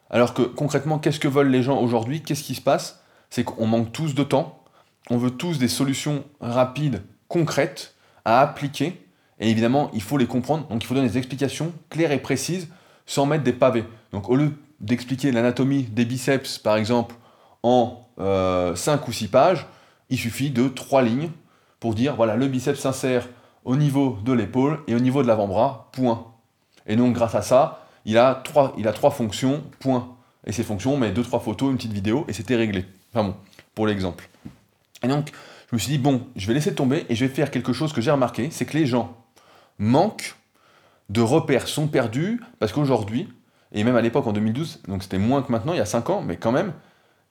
Alors 0.09 0.33
que 0.33 0.43
concrètement, 0.43 0.99
qu'est-ce 0.99 1.19
que 1.19 1.27
veulent 1.27 1.49
les 1.49 1.63
gens 1.63 1.81
aujourd'hui? 1.81 2.21
Qu'est-ce 2.21 2.43
qui 2.43 2.53
se 2.53 2.61
passe? 2.61 3.01
C'est 3.29 3.43
qu'on 3.43 3.65
manque 3.65 3.91
tous 3.91 4.13
de 4.13 4.23
temps 4.23 4.61
on 5.09 5.17
veut 5.17 5.31
tous 5.31 5.57
des 5.57 5.67
solutions 5.67 6.23
rapides, 6.39 7.01
concrètes, 7.27 7.95
à 8.23 8.39
appliquer. 8.39 9.05
Et 9.39 9.49
évidemment, 9.49 9.89
il 9.93 10.01
faut 10.01 10.17
les 10.17 10.27
comprendre. 10.27 10.67
Donc 10.67 10.83
il 10.83 10.87
faut 10.87 10.93
donner 10.93 11.09
des 11.09 11.17
explications 11.17 11.73
claires 11.89 12.11
et 12.11 12.19
précises 12.19 12.69
sans 13.05 13.25
mettre 13.25 13.43
des 13.43 13.53
pavés. 13.53 13.83
Donc 14.11 14.29
au 14.29 14.35
lieu 14.35 14.53
d'expliquer 14.81 15.31
l'anatomie 15.31 15.83
des 15.83 16.05
biceps, 16.05 16.57
par 16.57 16.75
exemple, 16.75 17.15
en 17.63 18.05
5 18.17 18.21
euh, 18.23 18.75
ou 19.07 19.11
6 19.11 19.27
pages, 19.29 19.65
il 20.09 20.17
suffit 20.17 20.49
de 20.49 20.67
3 20.67 21.03
lignes 21.03 21.29
pour 21.79 21.95
dire, 21.95 22.15
voilà, 22.15 22.35
le 22.35 22.47
biceps 22.47 22.79
s'insère 22.79 23.27
au 23.63 23.75
niveau 23.75 24.17
de 24.25 24.33
l'épaule 24.33 24.79
et 24.87 24.95
au 24.95 24.99
niveau 24.99 25.23
de 25.23 25.27
l'avant-bras, 25.27 25.89
point. 25.93 26.25
Et 26.87 26.95
donc 26.95 27.13
grâce 27.13 27.35
à 27.35 27.41
ça, 27.41 27.85
il 28.05 28.17
a 28.17 28.35
trois, 28.35 28.73
il 28.77 28.87
a 28.87 28.93
trois 28.93 29.11
fonctions, 29.11 29.63
point. 29.79 30.15
Et 30.45 30.51
ces 30.51 30.63
fonctions, 30.63 30.95
on 30.95 30.97
met 30.97 31.11
2-3 31.11 31.41
photos, 31.41 31.69
une 31.69 31.77
petite 31.77 31.93
vidéo, 31.93 32.25
et 32.27 32.33
c'était 32.33 32.55
réglé. 32.55 32.85
Enfin 33.13 33.29
bon, 33.29 33.35
pour 33.75 33.85
l'exemple. 33.85 34.27
Et 35.03 35.07
donc, 35.07 35.31
je 35.69 35.75
me 35.75 35.79
suis 35.79 35.91
dit, 35.91 35.97
bon, 35.97 36.27
je 36.35 36.47
vais 36.47 36.53
laisser 36.53 36.73
tomber 36.73 37.05
et 37.09 37.15
je 37.15 37.25
vais 37.25 37.33
faire 37.33 37.51
quelque 37.51 37.73
chose 37.73 37.93
que 37.93 38.01
j'ai 38.01 38.11
remarqué, 38.11 38.49
c'est 38.51 38.65
que 38.65 38.77
les 38.77 38.85
gens 38.85 39.15
manquent 39.77 40.35
de 41.09 41.21
repères, 41.21 41.67
sont 41.67 41.87
perdus, 41.87 42.41
parce 42.59 42.71
qu'aujourd'hui, 42.71 43.27
et 43.71 43.83
même 43.83 43.95
à 43.95 44.01
l'époque 44.01 44.27
en 44.27 44.33
2012, 44.33 44.81
donc 44.87 45.03
c'était 45.03 45.17
moins 45.17 45.41
que 45.41 45.51
maintenant, 45.51 45.73
il 45.73 45.77
y 45.77 45.81
a 45.81 45.85
5 45.85 46.09
ans, 46.09 46.21
mais 46.21 46.37
quand 46.37 46.51
même, 46.51 46.73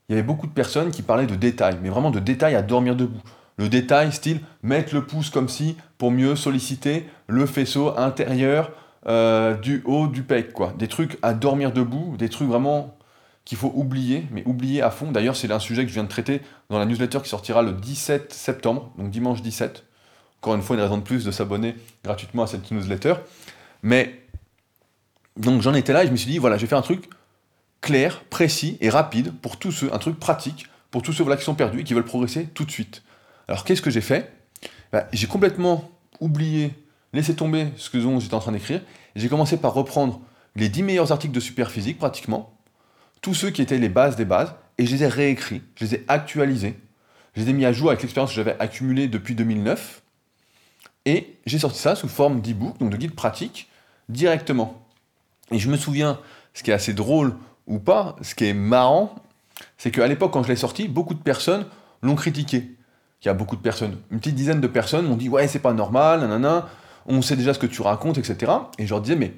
il 0.08 0.12
y 0.12 0.14
avait 0.18 0.26
beaucoup 0.26 0.46
de 0.46 0.52
personnes 0.52 0.90
qui 0.90 1.02
parlaient 1.02 1.26
de 1.26 1.36
détails, 1.36 1.78
mais 1.82 1.88
vraiment 1.88 2.10
de 2.10 2.18
détails 2.18 2.54
à 2.54 2.62
dormir 2.62 2.96
debout. 2.96 3.20
Le 3.58 3.68
détail, 3.68 4.10
style 4.12 4.40
mettre 4.62 4.94
le 4.94 5.04
pouce 5.04 5.28
comme 5.30 5.48
si 5.48 5.76
pour 5.98 6.10
mieux 6.10 6.34
solliciter 6.34 7.06
le 7.26 7.44
faisceau 7.44 7.96
intérieur 7.98 8.72
euh, 9.06 9.54
du 9.54 9.82
haut 9.84 10.06
du 10.06 10.22
pec, 10.22 10.52
quoi. 10.52 10.72
Des 10.78 10.88
trucs 10.88 11.18
à 11.22 11.34
dormir 11.34 11.72
debout, 11.72 12.16
des 12.18 12.28
trucs 12.28 12.48
vraiment 12.48 12.96
qu'il 13.44 13.58
faut 13.58 13.72
oublier, 13.74 14.26
mais 14.30 14.42
oublier 14.46 14.82
à 14.82 14.90
fond. 14.90 15.10
D'ailleurs, 15.10 15.36
c'est 15.36 15.50
un 15.50 15.58
sujet 15.58 15.82
que 15.82 15.88
je 15.88 15.94
viens 15.94 16.04
de 16.04 16.08
traiter 16.08 16.40
dans 16.70 16.78
la 16.78 16.86
newsletter 16.86 17.20
qui 17.20 17.28
sortira 17.28 17.62
le 17.62 17.72
17 17.72 18.32
septembre, 18.32 18.92
donc 18.96 19.10
dimanche 19.10 19.42
17. 19.42 19.84
Encore 20.40 20.54
une 20.54 20.62
fois, 20.62 20.76
une 20.76 20.82
raison 20.82 20.98
de 20.98 21.02
plus 21.02 21.24
de 21.24 21.30
s'abonner 21.30 21.74
gratuitement 22.02 22.44
à 22.44 22.46
cette 22.46 22.70
newsletter. 22.70 23.14
Mais 23.82 24.20
donc 25.36 25.62
j'en 25.62 25.74
étais 25.74 25.92
là 25.92 26.04
et 26.04 26.06
je 26.06 26.12
me 26.12 26.16
suis 26.16 26.30
dit, 26.30 26.38
voilà, 26.38 26.56
je 26.56 26.62
vais 26.62 26.68
faire 26.68 26.78
un 26.78 26.82
truc 26.82 27.08
clair, 27.80 28.24
précis 28.24 28.76
et 28.80 28.90
rapide 28.90 29.32
pour 29.40 29.58
tous 29.58 29.72
ceux, 29.72 29.92
un 29.92 29.98
truc 29.98 30.18
pratique 30.18 30.66
pour 30.90 31.02
tous 31.02 31.12
ceux 31.12 31.28
là 31.28 31.36
qui 31.36 31.44
sont 31.44 31.54
perdus 31.54 31.80
et 31.80 31.84
qui 31.84 31.94
veulent 31.94 32.04
progresser 32.04 32.46
tout 32.46 32.64
de 32.64 32.70
suite. 32.70 33.02
Alors 33.48 33.64
qu'est-ce 33.64 33.82
que 33.82 33.90
j'ai 33.90 34.00
fait? 34.00 34.32
Bah, 34.92 35.06
J'ai 35.12 35.26
complètement 35.26 35.90
oublié, 36.20 36.74
laissé 37.12 37.34
tomber 37.34 37.68
ce 37.76 37.90
que 37.90 38.00
j'étais 38.00 38.34
en 38.34 38.40
train 38.40 38.52
d'écrire. 38.52 38.82
J'ai 39.16 39.28
commencé 39.28 39.56
par 39.56 39.72
reprendre 39.72 40.20
les 40.56 40.68
10 40.68 40.82
meilleurs 40.82 41.12
articles 41.12 41.34
de 41.34 41.40
Superphysique 41.40 41.98
pratiquement, 41.98 42.52
tous 43.22 43.34
ceux 43.34 43.50
qui 43.50 43.62
étaient 43.62 43.78
les 43.78 43.88
bases 43.88 44.16
des 44.16 44.24
bases, 44.24 44.54
et 44.78 44.86
je 44.86 44.94
les 44.94 45.04
ai 45.04 45.08
réécrits, 45.08 45.62
je 45.76 45.84
les 45.84 45.94
ai 45.96 46.04
actualisés, 46.08 46.78
je 47.34 47.42
les 47.42 47.50
ai 47.50 47.52
mis 47.52 47.64
à 47.64 47.72
jour 47.72 47.90
avec 47.90 48.02
l'expérience 48.02 48.30
que 48.30 48.36
j'avais 48.36 48.56
accumulée 48.58 49.08
depuis 49.08 49.34
2009, 49.34 50.02
et 51.06 51.38
j'ai 51.46 51.58
sorti 51.58 51.78
ça 51.78 51.94
sous 51.94 52.08
forme 52.08 52.40
d'e-book, 52.40 52.78
donc 52.78 52.90
de 52.90 52.96
guide 52.96 53.14
pratique, 53.14 53.68
directement. 54.08 54.79
Et 55.50 55.58
je 55.58 55.68
me 55.68 55.76
souviens, 55.76 56.18
ce 56.54 56.62
qui 56.62 56.70
est 56.70 56.74
assez 56.74 56.94
drôle 56.94 57.34
ou 57.66 57.78
pas, 57.78 58.16
ce 58.22 58.34
qui 58.34 58.46
est 58.46 58.54
marrant, 58.54 59.14
c'est 59.78 59.90
qu'à 59.90 60.06
l'époque, 60.06 60.32
quand 60.32 60.42
je 60.42 60.48
l'ai 60.48 60.56
sorti, 60.56 60.88
beaucoup 60.88 61.14
de 61.14 61.22
personnes 61.22 61.66
l'ont 62.02 62.14
critiqué. 62.14 62.76
Il 63.22 63.26
y 63.26 63.28
a 63.28 63.34
beaucoup 63.34 63.56
de 63.56 63.60
personnes, 63.60 63.98
une 64.10 64.18
petite 64.18 64.34
dizaine 64.34 64.60
de 64.60 64.66
personnes 64.66 65.06
m'ont 65.06 65.16
dit 65.16 65.28
Ouais, 65.28 65.46
c'est 65.46 65.58
pas 65.58 65.74
normal, 65.74 66.20
nanana, 66.20 66.68
on 67.06 67.20
sait 67.20 67.36
déjà 67.36 67.52
ce 67.52 67.58
que 67.58 67.66
tu 67.66 67.82
racontes, 67.82 68.16
etc. 68.16 68.52
Et 68.78 68.86
je 68.86 68.90
leur 68.90 69.02
disais 69.02 69.16
Mais, 69.16 69.34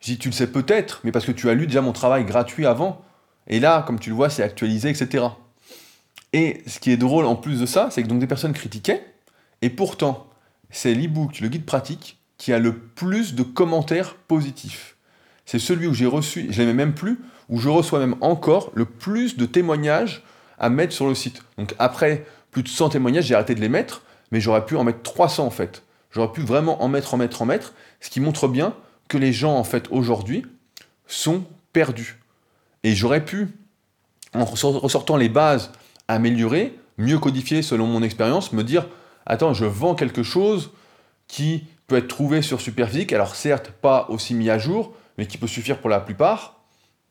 je 0.00 0.14
tu 0.14 0.28
le 0.28 0.34
sais 0.34 0.46
peut-être, 0.46 1.00
mais 1.04 1.12
parce 1.12 1.24
que 1.24 1.32
tu 1.32 1.48
as 1.48 1.54
lu 1.54 1.66
déjà 1.66 1.80
mon 1.80 1.92
travail 1.92 2.24
gratuit 2.24 2.66
avant. 2.66 3.00
Et 3.46 3.60
là, 3.60 3.82
comme 3.86 3.98
tu 3.98 4.10
le 4.10 4.16
vois, 4.16 4.28
c'est 4.28 4.42
actualisé, 4.42 4.90
etc. 4.90 5.24
Et 6.34 6.62
ce 6.66 6.78
qui 6.78 6.90
est 6.90 6.98
drôle 6.98 7.24
en 7.24 7.36
plus 7.36 7.60
de 7.60 7.66
ça, 7.66 7.88
c'est 7.90 8.02
que 8.02 8.08
donc 8.08 8.18
des 8.18 8.26
personnes 8.26 8.52
critiquaient, 8.52 9.02
et 9.62 9.70
pourtant, 9.70 10.26
c'est 10.70 10.94
l'e-book, 10.94 11.40
le 11.40 11.48
guide 11.48 11.64
pratique, 11.64 12.18
qui 12.36 12.52
a 12.52 12.58
le 12.58 12.76
plus 12.78 13.34
de 13.34 13.42
commentaires 13.42 14.14
positifs. 14.14 14.97
C'est 15.48 15.58
celui 15.58 15.86
où 15.86 15.94
j'ai 15.94 16.04
reçu, 16.04 16.48
je 16.50 16.60
l'aimais 16.60 16.74
même 16.74 16.92
plus, 16.92 17.18
où 17.48 17.58
je 17.58 17.70
reçois 17.70 18.00
même 18.00 18.16
encore 18.20 18.70
le 18.74 18.84
plus 18.84 19.38
de 19.38 19.46
témoignages 19.46 20.22
à 20.58 20.68
mettre 20.68 20.92
sur 20.92 21.06
le 21.06 21.14
site. 21.14 21.42
Donc 21.56 21.74
après 21.78 22.26
plus 22.50 22.62
de 22.62 22.68
100 22.68 22.90
témoignages, 22.90 23.24
j'ai 23.24 23.34
arrêté 23.34 23.54
de 23.54 23.60
les 23.62 23.70
mettre, 23.70 24.02
mais 24.30 24.42
j'aurais 24.42 24.66
pu 24.66 24.76
en 24.76 24.84
mettre 24.84 25.00
300 25.00 25.46
en 25.46 25.50
fait. 25.50 25.84
J'aurais 26.10 26.32
pu 26.32 26.42
vraiment 26.42 26.82
en 26.82 26.88
mettre, 26.88 27.14
en 27.14 27.16
mettre, 27.16 27.40
en 27.40 27.46
mettre, 27.46 27.72
ce 28.00 28.10
qui 28.10 28.20
montre 28.20 28.46
bien 28.46 28.74
que 29.08 29.16
les 29.16 29.32
gens 29.32 29.56
en 29.56 29.64
fait 29.64 29.88
aujourd'hui 29.90 30.44
sont 31.06 31.44
perdus. 31.72 32.18
Et 32.82 32.94
j'aurais 32.94 33.24
pu, 33.24 33.48
en 34.34 34.44
ressortant 34.44 35.16
les 35.16 35.30
bases 35.30 35.72
améliorées, 36.08 36.78
mieux 36.98 37.18
codifiées 37.18 37.62
selon 37.62 37.86
mon 37.86 38.02
expérience, 38.02 38.52
me 38.52 38.64
dire 38.64 38.86
attends, 39.24 39.54
je 39.54 39.64
vends 39.64 39.94
quelque 39.94 40.22
chose 40.22 40.72
qui 41.26 41.64
peut 41.86 41.96
être 41.96 42.08
trouvé 42.08 42.42
sur 42.42 42.60
Superphysique, 42.60 43.14
alors 43.14 43.34
certes 43.34 43.70
pas 43.70 44.08
aussi 44.10 44.34
mis 44.34 44.50
à 44.50 44.58
jour, 44.58 44.94
mais 45.18 45.26
qui 45.26 45.36
peut 45.36 45.48
suffire 45.48 45.78
pour 45.78 45.90
la 45.90 46.00
plupart, 46.00 46.60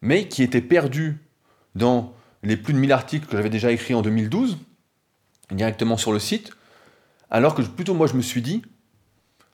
mais 0.01 0.27
qui 0.27 0.41
était 0.41 0.61
perdu 0.61 1.17
dans 1.75 2.13
les 2.41 2.57
plus 2.57 2.73
de 2.73 2.79
1000 2.79 2.91
articles 2.91 3.27
que 3.27 3.35
j'avais 3.35 3.49
déjà 3.49 3.71
écrits 3.71 3.93
en 3.93 4.01
2012, 4.01 4.57
directement 5.51 5.97
sur 5.97 6.13
le 6.13 6.19
site, 6.19 6.53
alors 7.29 7.53
que 7.53 7.61
plutôt 7.61 7.93
moi 7.93 8.07
je 8.07 8.13
me 8.13 8.21
suis 8.21 8.41
dit, 8.41 8.63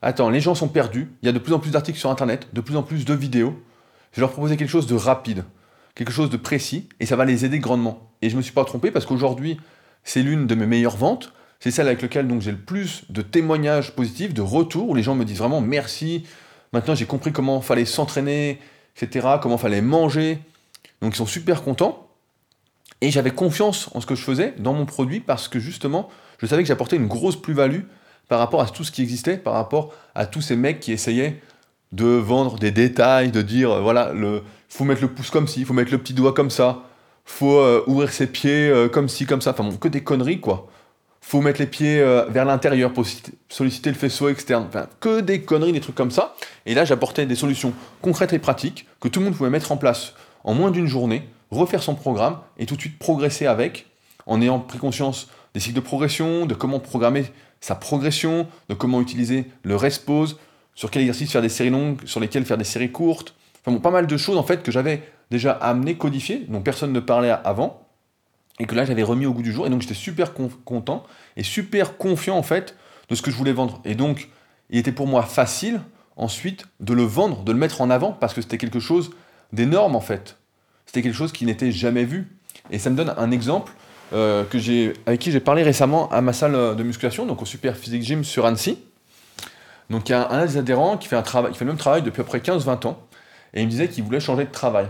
attends, 0.02 0.30
les 0.30 0.40
gens 0.40 0.56
sont 0.56 0.68
perdus, 0.68 1.12
il 1.22 1.26
y 1.26 1.30
a 1.30 1.32
de 1.32 1.40
plus 1.40 1.54
en 1.54 1.60
plus 1.60 1.72
d'articles 1.72 1.98
sur 1.98 2.12
Internet, 2.12 2.48
de 2.54 2.62
plus 2.62 2.78
en 2.78 2.84
plus 2.84 3.04
de 3.04 3.14
vidéos, 3.14 3.62
je 4.12 4.18
vais 4.18 4.22
leur 4.22 4.32
proposer 4.32 4.56
quelque 4.56 4.70
chose 4.70 4.88
de 4.88 4.96
rapide, 4.96 5.44
quelque 5.96 6.12
chose 6.12 6.30
de 6.30 6.38
précis, 6.38 6.88
et 7.00 7.06
ça 7.06 7.16
va 7.16 7.26
les 7.26 7.46
aider 7.46 7.60
grandement. 7.60 8.12
Et 8.22 8.30
je 8.30 8.36
ne 8.36 8.38
me 8.38 8.44
suis 8.44 8.54
pas 8.54 8.64
trompé 8.64 8.92
parce 8.92 9.06
qu'aujourd'hui, 9.06 9.60
c'est 10.04 10.22
l'une 10.22 10.46
de 10.46 10.56
mes 10.56 10.68
meilleures 10.68 10.98
ventes, 10.98 11.34
c'est 11.60 11.72
celle 11.72 11.88
avec 11.88 12.02
laquelle 12.02 12.30
j'ai 12.42 12.52
le 12.52 12.58
plus 12.58 13.06
de 13.10 13.22
témoignages 13.22 13.92
positifs, 13.92 14.34
de 14.34 14.42
retours, 14.42 14.90
où 14.90 14.96
les 14.96 15.02
gens 15.02 15.16
me 15.16 15.26
disent 15.26 15.38
vraiment 15.38 15.62
merci, 15.62 16.26
maintenant 16.74 16.96
j'ai 16.96 17.06
compris 17.06 17.32
comment 17.32 17.62
fallait 17.62 17.86
s'entraîner, 17.86 18.60
etc., 18.98 19.28
comment 19.42 19.58
fallait 19.58 19.82
manger. 19.82 20.40
Donc 21.02 21.14
ils 21.14 21.18
sont 21.18 21.26
super 21.26 21.64
contents. 21.64 22.08
Et 23.02 23.12
j'avais 23.12 23.32
confiance 23.32 23.90
en 23.94 24.02
ce 24.02 24.06
que 24.06 24.16
je 24.16 24.24
faisais, 24.24 24.54
dans 24.58 24.74
mon 24.74 24.86
produit, 24.86 25.20
parce 25.20 25.50
que 25.50 25.60
justement, 25.60 26.10
je 26.40 26.46
savais 26.46 26.64
que 26.64 26.68
j'apportais 26.68 26.96
une 26.96 27.08
grosse 27.08 27.36
plus-value 27.36 27.82
par 28.30 28.40
rapport 28.40 28.62
à 28.62 28.66
tout 28.66 28.84
ce 28.84 28.92
qui 28.92 29.02
existait, 29.02 29.38
par 29.38 29.54
rapport 29.54 29.94
à 30.16 30.26
tous 30.26 30.42
ces 30.42 30.56
mecs 30.56 30.80
qui 30.80 30.94
essayaient 30.94 31.42
de 31.92 32.06
vendre 32.06 32.58
des 32.58 32.72
détails, 32.72 33.32
de 33.32 33.42
dire, 33.42 33.72
euh, 33.72 33.82
voilà, 33.82 34.12
il 34.16 34.42
faut 34.70 34.84
mettre 34.84 35.02
le 35.02 35.10
pouce 35.10 35.30
comme 35.30 35.48
ci, 35.48 35.66
faut 35.66 35.74
mettre 35.74 35.92
le 35.92 35.98
petit 35.98 36.14
doigt 36.14 36.34
comme 36.34 36.50
ça, 36.50 36.84
faut 37.26 37.58
euh, 37.60 37.84
ouvrir 37.88 38.12
ses 38.12 38.28
pieds 38.28 38.70
euh, 38.70 38.90
comme 38.90 39.10
ci, 39.10 39.26
comme 39.26 39.42
ça, 39.42 39.52
enfin 39.52 39.64
bon, 39.64 39.76
que 39.78 39.88
des 39.88 40.02
conneries, 40.02 40.40
quoi. 40.40 40.68
Faut 41.26 41.40
mettre 41.42 41.62
les 41.62 41.68
pieds 41.68 42.04
vers 42.28 42.46
l'intérieur 42.46 42.92
pour 42.92 43.06
solliciter 43.50 43.90
le 43.90 43.96
faisceau 43.96 44.28
externe, 44.28 44.66
enfin, 44.68 44.88
que 45.00 45.22
des 45.22 45.42
conneries, 45.42 45.72
des 45.72 45.80
trucs 45.80 45.96
comme 45.96 46.12
ça. 46.12 46.36
Et 46.66 46.76
là, 46.76 46.86
j'apportais 46.86 47.26
des 47.26 47.36
solutions 47.36 47.74
concrètes 48.02 48.34
et 48.34 48.40
pratiques 48.40 48.86
que 49.00 49.08
tout 49.08 49.20
le 49.20 49.26
monde 49.26 49.36
pouvait 49.36 49.50
mettre 49.50 49.72
en 49.72 49.78
place 49.78 50.14
en 50.44 50.54
moins 50.54 50.70
d'une 50.70 50.86
journée, 50.86 51.28
refaire 51.50 51.82
son 51.82 51.96
programme 51.96 52.40
et 52.60 52.66
tout 52.66 52.76
de 52.76 52.82
suite 52.82 53.00
progresser 53.00 53.48
avec, 53.48 53.88
en 54.26 54.42
ayant 54.42 54.60
pris 54.60 54.78
conscience 54.78 55.30
des 55.54 55.60
cycles 55.60 55.78
de 55.78 55.82
progression, 55.82 56.46
de 56.46 56.54
comment 56.54 56.80
programmer 56.80 57.26
sa 57.62 57.76
progression, 57.76 58.46
de 58.68 58.74
comment 58.74 59.00
utiliser 59.00 59.46
le 59.64 59.76
rest 59.78 60.06
sur 60.76 60.92
quel 60.92 61.04
exercice 61.04 61.32
faire 61.32 61.42
des 61.42 61.50
séries 61.50 61.70
longues, 61.70 62.06
sur 62.06 62.20
lesquelles 62.20 62.46
faire 62.46 62.58
des 62.58 62.64
séries 62.64 62.92
courtes. 62.92 63.34
Enfin 63.62 63.74
bon, 63.76 63.82
pas 63.82 63.92
mal 63.92 64.08
de 64.08 64.18
choses 64.18 64.38
en 64.38 64.44
fait 64.44 64.62
que 64.62 64.72
j'avais 64.72 65.02
déjà 65.32 65.54
amené, 65.54 65.96
codifiées, 65.96 66.46
dont 66.50 66.62
personne 66.62 66.92
ne 66.92 67.00
parlait 67.00 67.34
avant, 67.44 67.83
et 68.60 68.66
que 68.66 68.76
là 68.76 68.86
j'avais 68.86 69.04
remis 69.04 69.26
au 69.26 69.34
goût 69.34 69.42
du 69.42 69.52
jour. 69.52 69.66
Et 69.66 69.70
donc 69.70 69.82
j'étais 69.82 69.94
super 69.94 70.34
content 70.34 71.04
et 71.38 71.44
super 71.44 71.98
confiant 71.98 72.38
en 72.38 72.44
fait 72.44 72.76
de 73.10 73.16
ce 73.16 73.22
que 73.22 73.32
je 73.32 73.36
voulais 73.36 73.54
vendre. 73.54 73.82
Et 73.86 73.96
donc 73.96 74.30
il 74.70 74.78
était 74.78 74.92
pour 74.92 75.08
moi 75.08 75.24
facile 75.24 75.82
ensuite 76.16 76.66
de 76.80 76.94
le 76.94 77.04
vendre, 77.04 77.44
de 77.44 77.52
le 77.52 77.58
mettre 77.58 77.82
en 77.82 77.90
avant, 77.90 78.12
parce 78.12 78.34
que 78.34 78.42
c'était 78.42 78.58
quelque 78.58 78.80
chose 78.80 79.12
d'énorme 79.52 79.96
en 79.96 80.02
fait. 80.02 80.38
C'était 80.86 81.02
quelque 81.02 81.16
chose 81.16 81.32
qui 81.32 81.46
n'était 81.46 81.72
jamais 81.72 82.06
vu. 82.06 82.36
Et 82.70 82.80
ça 82.80 82.90
me 82.90 82.96
donne 82.96 83.14
un 83.18 83.32
exemple 83.32 83.74
euh, 84.14 84.44
que 84.44 84.60
j'ai, 84.60 84.94
avec 85.06 85.20
qui 85.20 85.32
j'ai 85.32 85.40
parlé 85.40 85.64
récemment 85.64 86.10
à 86.12 86.22
ma 86.22 86.34
salle 86.34 86.76
de 86.76 86.84
musculation, 86.84 87.26
donc 87.26 87.42
au 87.42 87.46
Super 87.46 87.76
Physique 87.76 88.04
Gym 88.04 88.24
sur 88.24 88.46
Annecy. 88.46 88.78
Donc 89.90 90.10
il 90.10 90.12
y 90.12 90.16
a 90.16 90.30
un, 90.30 90.46
des 90.46 90.58
adhérents 90.58 90.98
qui 90.98 91.08
fait, 91.08 91.16
un 91.16 91.24
travail, 91.24 91.52
qui 91.52 91.58
fait 91.58 91.66
le 91.66 91.72
même 91.72 91.80
travail 91.80 92.02
depuis 92.04 92.22
à 92.22 92.24
peu 92.24 92.30
près 92.30 92.40
15-20 92.40 92.88
ans, 92.88 93.00
et 93.54 93.62
il 93.62 93.66
me 93.66 93.72
disait 93.72 93.88
qu'il 93.88 94.04
voulait 94.04 94.20
changer 94.20 94.46
de 94.46 94.52
travail. 94.52 94.88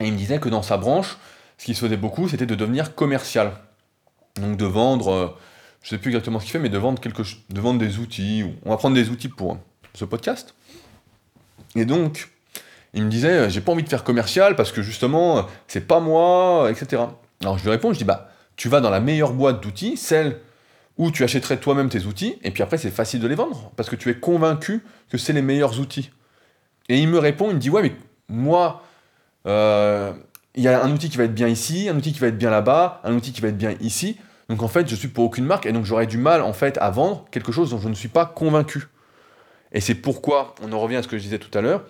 Et 0.00 0.06
il 0.06 0.12
me 0.12 0.18
disait 0.18 0.38
que 0.38 0.48
dans 0.48 0.62
sa 0.62 0.76
branche, 0.76 1.16
ce 1.58 1.64
qui 1.66 1.74
se 1.74 1.80
faisait 1.80 1.96
beaucoup, 1.96 2.28
c'était 2.28 2.46
de 2.46 2.54
devenir 2.54 2.94
commercial. 2.94 3.52
Donc 4.40 4.56
de 4.56 4.64
vendre, 4.64 5.08
euh, 5.12 5.26
je 5.82 5.88
ne 5.88 5.90
sais 5.90 5.98
plus 5.98 6.10
exactement 6.10 6.40
ce 6.40 6.44
qu'il 6.44 6.52
fait, 6.52 6.58
mais 6.58 6.68
de 6.68 6.78
vendre, 6.78 7.00
quelque, 7.00 7.22
de 7.22 7.60
vendre 7.60 7.78
des 7.78 7.98
outils. 7.98 8.44
On 8.64 8.70
va 8.70 8.76
prendre 8.76 8.94
des 8.94 9.10
outils 9.10 9.28
pour 9.28 9.58
ce 9.94 10.04
podcast. 10.04 10.54
Et 11.76 11.84
donc, 11.84 12.28
il 12.94 13.04
me 13.04 13.10
disait, 13.10 13.32
euh, 13.32 13.48
j'ai 13.48 13.60
pas 13.60 13.72
envie 13.72 13.82
de 13.82 13.88
faire 13.88 14.04
commercial 14.04 14.56
parce 14.56 14.72
que 14.72 14.82
justement, 14.82 15.38
euh, 15.38 15.42
c'est 15.68 15.86
pas 15.86 16.00
moi, 16.00 16.68
etc. 16.70 17.02
Alors 17.42 17.58
je 17.58 17.64
lui 17.64 17.70
réponds, 17.70 17.92
je 17.92 17.98
dis, 17.98 18.04
bah, 18.04 18.30
tu 18.56 18.68
vas 18.68 18.80
dans 18.80 18.90
la 18.90 19.00
meilleure 19.00 19.32
boîte 19.32 19.62
d'outils, 19.62 19.96
celle 19.96 20.40
où 20.96 21.10
tu 21.10 21.24
achèterais 21.24 21.56
toi-même 21.56 21.88
tes 21.88 22.04
outils, 22.06 22.38
et 22.44 22.52
puis 22.52 22.62
après 22.62 22.78
c'est 22.78 22.90
facile 22.90 23.18
de 23.18 23.26
les 23.26 23.34
vendre, 23.34 23.72
parce 23.74 23.90
que 23.90 23.96
tu 23.96 24.10
es 24.10 24.14
convaincu 24.14 24.84
que 25.10 25.18
c'est 25.18 25.32
les 25.32 25.42
meilleurs 25.42 25.80
outils. 25.80 26.10
Et 26.88 26.98
il 26.98 27.08
me 27.08 27.18
répond, 27.18 27.48
il 27.50 27.56
me 27.56 27.60
dit, 27.60 27.68
ouais, 27.68 27.82
mais 27.82 27.92
moi, 28.28 28.84
il 30.54 30.62
y 30.62 30.68
a 30.68 30.82
un 30.82 30.92
outil 30.92 31.10
qui 31.10 31.16
va 31.16 31.24
être 31.24 31.34
bien 31.34 31.48
ici, 31.48 31.88
un 31.88 31.96
outil 31.96 32.12
qui 32.12 32.20
va 32.20 32.28
être 32.28 32.38
bien 32.38 32.50
là-bas, 32.50 33.00
un 33.04 33.14
outil 33.14 33.32
qui 33.32 33.40
va 33.40 33.48
être 33.48 33.58
bien 33.58 33.74
ici. 33.80 34.18
Donc 34.48 34.62
en 34.62 34.68
fait, 34.68 34.88
je 34.88 34.94
suis 34.94 35.08
pour 35.08 35.24
aucune 35.24 35.44
marque, 35.44 35.66
et 35.66 35.72
donc 35.72 35.84
j'aurais 35.84 36.06
du 36.06 36.18
mal 36.18 36.42
en 36.42 36.52
fait 36.52 36.78
à 36.78 36.90
vendre 36.90 37.26
quelque 37.30 37.52
chose 37.52 37.70
dont 37.70 37.80
je 37.80 37.88
ne 37.88 37.94
suis 37.94 38.08
pas 38.08 38.26
convaincu. 38.26 38.88
Et 39.72 39.80
c'est 39.80 39.94
pourquoi, 39.94 40.54
on 40.62 40.72
en 40.72 40.80
revient 40.80 40.96
à 40.96 41.02
ce 41.02 41.08
que 41.08 41.18
je 41.18 41.22
disais 41.22 41.38
tout 41.38 41.56
à 41.56 41.60
l'heure, 41.60 41.84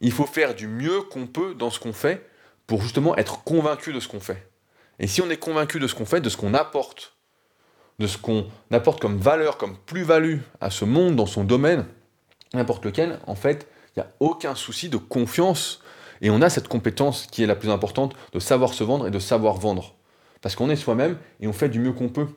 il 0.00 0.12
faut 0.12 0.26
faire 0.26 0.54
du 0.54 0.66
mieux 0.66 1.02
qu'on 1.02 1.26
peut 1.26 1.54
dans 1.54 1.70
ce 1.70 1.78
qu'on 1.78 1.92
fait 1.92 2.28
pour 2.66 2.82
justement 2.82 3.16
être 3.16 3.44
convaincu 3.44 3.92
de 3.92 4.00
ce 4.00 4.08
qu'on 4.08 4.20
fait. 4.20 4.48
Et 4.98 5.06
si 5.06 5.22
on 5.22 5.30
est 5.30 5.36
convaincu 5.36 5.78
de 5.78 5.86
ce 5.86 5.94
qu'on 5.94 6.04
fait, 6.04 6.20
de 6.20 6.28
ce 6.28 6.36
qu'on 6.36 6.54
apporte, 6.54 7.14
de 7.98 8.06
ce 8.06 8.18
qu'on 8.18 8.46
apporte 8.70 9.00
comme 9.00 9.18
valeur, 9.18 9.56
comme 9.56 9.76
plus-value 9.76 10.38
à 10.60 10.70
ce 10.70 10.84
monde 10.84 11.16
dans 11.16 11.26
son 11.26 11.44
domaine, 11.44 11.86
n'importe 12.54 12.84
lequel, 12.84 13.18
en 13.26 13.34
fait, 13.34 13.68
il 13.96 14.00
n'y 14.00 14.06
a 14.06 14.10
aucun 14.20 14.54
souci 14.54 14.88
de 14.88 14.96
confiance. 14.96 15.82
Et 16.20 16.30
on 16.30 16.42
a 16.42 16.50
cette 16.50 16.68
compétence 16.68 17.26
qui 17.30 17.42
est 17.42 17.46
la 17.46 17.56
plus 17.56 17.70
importante 17.70 18.14
de 18.32 18.38
savoir 18.38 18.74
se 18.74 18.84
vendre 18.84 19.06
et 19.06 19.10
de 19.10 19.18
savoir 19.18 19.54
vendre. 19.54 19.94
Parce 20.40 20.54
qu'on 20.54 20.70
est 20.70 20.76
soi-même 20.76 21.16
et 21.40 21.46
on 21.46 21.52
fait 21.52 21.68
du 21.68 21.80
mieux 21.80 21.92
qu'on 21.92 22.08
peut. 22.08 22.28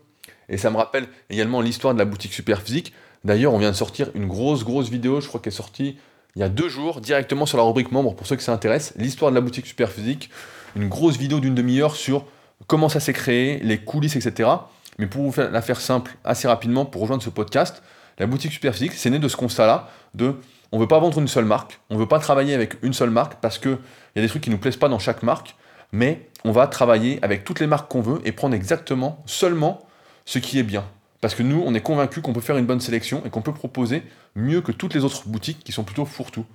Et 0.49 0.57
ça 0.57 0.69
me 0.69 0.77
rappelle 0.77 1.07
également 1.29 1.61
l'histoire 1.61 1.93
de 1.93 1.99
la 1.99 2.05
boutique 2.05 2.33
Superphysique. 2.33 2.93
D'ailleurs, 3.23 3.53
on 3.53 3.57
vient 3.57 3.71
de 3.71 3.75
sortir 3.75 4.09
une 4.15 4.27
grosse, 4.27 4.63
grosse 4.63 4.89
vidéo, 4.89 5.21
je 5.21 5.27
crois 5.27 5.39
qu'elle 5.39 5.53
est 5.53 5.55
sortie 5.55 5.97
il 6.35 6.39
y 6.39 6.43
a 6.43 6.49
deux 6.49 6.69
jours, 6.69 7.01
directement 7.01 7.45
sur 7.45 7.57
la 7.57 7.63
rubrique 7.63 7.91
membre, 7.91 8.15
pour 8.15 8.25
ceux 8.25 8.37
qui 8.37 8.43
s'intéressent, 8.43 8.93
l'histoire 8.97 9.31
de 9.31 9.35
la 9.35 9.41
boutique 9.41 9.65
Superphysique, 9.65 10.29
une 10.75 10.87
grosse 10.87 11.17
vidéo 11.17 11.39
d'une 11.39 11.55
demi-heure 11.55 11.95
sur 11.95 12.25
comment 12.67 12.87
ça 12.87 12.99
s'est 12.99 13.13
créé, 13.13 13.59
les 13.59 13.79
coulisses, 13.79 14.15
etc. 14.15 14.49
Mais 14.97 15.07
pour 15.07 15.23
vous 15.23 15.31
faire, 15.31 15.51
la 15.51 15.61
faire 15.61 15.81
simple 15.81 16.15
assez 16.23 16.47
rapidement, 16.47 16.85
pour 16.85 17.01
rejoindre 17.01 17.23
ce 17.23 17.29
podcast, 17.29 17.83
la 18.17 18.27
boutique 18.27 18.53
Superphysique, 18.53 18.93
c'est 18.93 19.09
né 19.09 19.19
de 19.19 19.27
ce 19.27 19.35
constat-là, 19.35 19.89
de 20.13 20.35
on 20.71 20.77
ne 20.77 20.81
veut 20.81 20.87
pas 20.87 20.99
vendre 20.99 21.19
une 21.19 21.27
seule 21.27 21.45
marque, 21.45 21.79
on 21.89 21.95
ne 21.95 21.99
veut 21.99 22.07
pas 22.07 22.19
travailler 22.19 22.53
avec 22.53 22.75
une 22.81 22.93
seule 22.93 23.09
marque, 23.09 23.35
parce 23.41 23.57
qu'il 23.57 23.77
y 24.15 24.19
a 24.19 24.21
des 24.21 24.29
trucs 24.29 24.43
qui 24.43 24.49
ne 24.49 24.55
nous 24.55 24.61
plaisent 24.61 24.77
pas 24.77 24.89
dans 24.89 24.99
chaque 24.99 25.23
marque, 25.23 25.55
mais 25.91 26.29
on 26.45 26.51
va 26.51 26.67
travailler 26.67 27.19
avec 27.21 27.43
toutes 27.43 27.59
les 27.59 27.67
marques 27.67 27.91
qu'on 27.91 28.01
veut 28.01 28.21
et 28.23 28.31
prendre 28.31 28.55
exactement, 28.55 29.21
seulement, 29.25 29.85
ce 30.25 30.39
qui 30.39 30.59
est 30.59 30.63
bien. 30.63 30.85
Parce 31.19 31.35
que 31.35 31.43
nous, 31.43 31.61
on 31.65 31.73
est 31.75 31.81
convaincus 31.81 32.23
qu'on 32.23 32.33
peut 32.33 32.41
faire 32.41 32.57
une 32.57 32.65
bonne 32.65 32.79
sélection 32.79 33.21
et 33.25 33.29
qu'on 33.29 33.41
peut 33.41 33.53
proposer 33.53 34.03
mieux 34.35 34.61
que 34.61 34.71
toutes 34.71 34.93
les 34.93 35.03
autres 35.03 35.27
boutiques 35.27 35.63
qui 35.63 35.71
sont 35.71 35.83
plutôt 35.83 36.05
fourre-tout. 36.05 36.45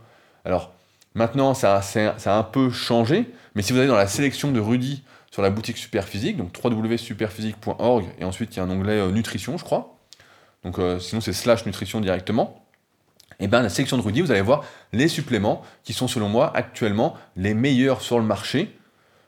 Alors, 0.44 0.72
maintenant, 1.14 1.54
ça, 1.54 1.82
ça, 1.82 2.14
a 2.26 2.38
un 2.38 2.42
peu 2.42 2.70
changé, 2.70 3.30
mais 3.54 3.62
si 3.62 3.72
vous 3.72 3.78
allez 3.78 3.88
dans 3.88 3.96
la 3.96 4.08
sélection 4.08 4.50
de 4.50 4.58
Rudy 4.58 5.04
sur 5.30 5.42
la 5.42 5.50
boutique 5.50 5.76
Superphysique, 5.76 6.36
donc 6.36 6.52
www.superphysique.org, 6.62 8.06
et 8.18 8.24
ensuite 8.24 8.54
il 8.54 8.58
y 8.58 8.60
a 8.60 8.64
un 8.64 8.70
onglet 8.70 8.98
euh, 8.98 9.10
nutrition, 9.12 9.58
je 9.58 9.64
crois. 9.64 9.98
Donc 10.64 10.78
euh, 10.78 10.98
sinon 10.98 11.20
c'est 11.20 11.32
slash 11.32 11.66
nutrition 11.66 12.00
directement. 12.00 12.65
Et 13.38 13.44
eh 13.44 13.48
bien 13.48 13.60
la 13.60 13.68
sélection 13.68 13.98
de 13.98 14.02
Rudy, 14.02 14.22
vous 14.22 14.30
allez 14.30 14.40
voir 14.40 14.64
les 14.92 15.08
suppléments 15.08 15.62
qui 15.84 15.92
sont 15.92 16.08
selon 16.08 16.28
moi 16.28 16.56
actuellement 16.56 17.16
les 17.36 17.52
meilleurs 17.52 18.00
sur 18.00 18.18
le 18.18 18.24
marché 18.24 18.74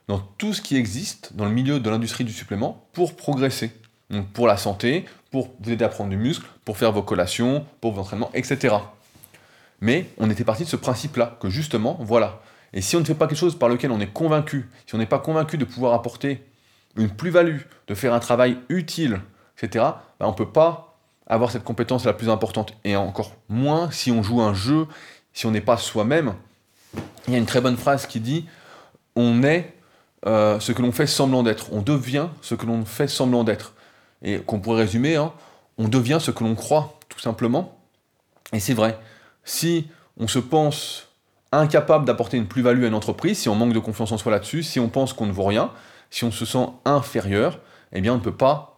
dans 0.07 0.17
tout 0.17 0.53
ce 0.53 0.61
qui 0.63 0.75
existe 0.75 1.35
dans 1.35 1.45
le 1.45 1.51
milieu 1.51 1.79
de 1.79 1.89
l'industrie 1.89 2.23
du 2.23 2.33
supplément 2.33 2.87
pour 2.93 3.15
progresser. 3.15 3.71
Donc 4.09 4.27
pour 4.31 4.47
la 4.47 4.57
santé, 4.57 5.05
pour 5.29 5.53
vous 5.59 5.71
aider 5.71 5.85
à 5.85 5.89
prendre 5.89 6.09
du 6.09 6.17
muscle, 6.17 6.47
pour 6.65 6.77
faire 6.77 6.91
vos 6.91 7.03
collations, 7.03 7.65
pour 7.81 7.93
vos 7.93 8.01
entraînements, 8.01 8.31
etc. 8.33 8.75
Mais 9.81 10.09
on 10.17 10.29
était 10.31 10.43
parti 10.43 10.63
de 10.63 10.69
ce 10.69 10.75
principe-là, 10.75 11.37
que 11.39 11.49
justement, 11.49 11.97
voilà. 12.01 12.41
Et 12.73 12.81
si 12.81 12.95
on 12.95 12.99
ne 12.99 13.05
fait 13.05 13.13
pas 13.13 13.27
quelque 13.27 13.37
chose 13.37 13.57
par 13.57 13.69
lequel 13.69 13.91
on 13.91 13.99
est 13.99 14.11
convaincu, 14.11 14.69
si 14.87 14.95
on 14.95 14.97
n'est 14.97 15.05
pas 15.05 15.19
convaincu 15.19 15.57
de 15.59 15.65
pouvoir 15.65 15.93
apporter 15.93 16.43
une 16.95 17.09
plus-value, 17.09 17.59
de 17.87 17.95
faire 17.95 18.13
un 18.13 18.19
travail 18.19 18.57
utile, 18.69 19.21
etc., 19.61 19.85
bah, 20.19 20.27
on 20.27 20.31
ne 20.31 20.35
peut 20.35 20.51
pas 20.51 20.88
avoir 21.29 21.51
cette 21.51 21.63
compétence 21.63 22.05
la 22.05 22.13
plus 22.13 22.29
importante. 22.29 22.73
Et 22.83 22.95
encore 22.95 23.33
moins 23.47 23.91
si 23.91 24.11
on 24.11 24.23
joue 24.23 24.41
un 24.41 24.53
jeu, 24.53 24.87
si 25.33 25.45
on 25.45 25.51
n'est 25.51 25.61
pas 25.61 25.77
soi-même. 25.77 26.33
Il 27.27 27.33
y 27.33 27.35
a 27.35 27.39
une 27.39 27.45
très 27.45 27.61
bonne 27.61 27.77
phrase 27.77 28.07
qui 28.07 28.19
dit 28.19 28.45
On 29.15 29.43
est 29.43 29.73
euh, 30.25 30.59
ce 30.59 30.71
que 30.71 30.81
l'on 30.81 30.91
fait 30.91 31.07
semblant 31.07 31.43
d'être. 31.43 31.71
On 31.71 31.81
devient 31.81 32.27
ce 32.41 32.55
que 32.55 32.65
l'on 32.65 32.83
fait 32.83 33.07
semblant 33.07 33.43
d'être. 33.43 33.73
Et 34.21 34.39
qu'on 34.39 34.59
pourrait 34.59 34.81
résumer, 34.81 35.15
hein, 35.15 35.31
on 35.77 35.87
devient 35.87 36.17
ce 36.19 36.31
que 36.31 36.43
l'on 36.43 36.55
croit, 36.55 36.99
tout 37.07 37.19
simplement. 37.19 37.79
Et 38.51 38.59
c'est 38.59 38.73
vrai. 38.73 38.99
Si 39.45 39.87
on 40.17 40.27
se 40.27 40.39
pense 40.39 41.07
incapable 41.51 42.05
d'apporter 42.05 42.37
une 42.37 42.47
plus-value 42.47 42.83
à 42.83 42.87
une 42.87 42.93
entreprise, 42.93 43.39
si 43.39 43.49
on 43.49 43.55
manque 43.55 43.73
de 43.73 43.79
confiance 43.79 44.11
en 44.11 44.17
soi 44.17 44.31
là-dessus, 44.31 44.63
si 44.63 44.79
on 44.79 44.89
pense 44.89 45.13
qu'on 45.13 45.25
ne 45.25 45.31
vaut 45.31 45.45
rien, 45.45 45.71
si 46.09 46.23
on 46.23 46.31
se 46.31 46.45
sent 46.45 46.67
inférieur, 46.85 47.59
eh 47.93 48.01
bien 48.01 48.13
on 48.13 48.17
ne 48.17 48.21
peut 48.21 48.35
pas 48.35 48.68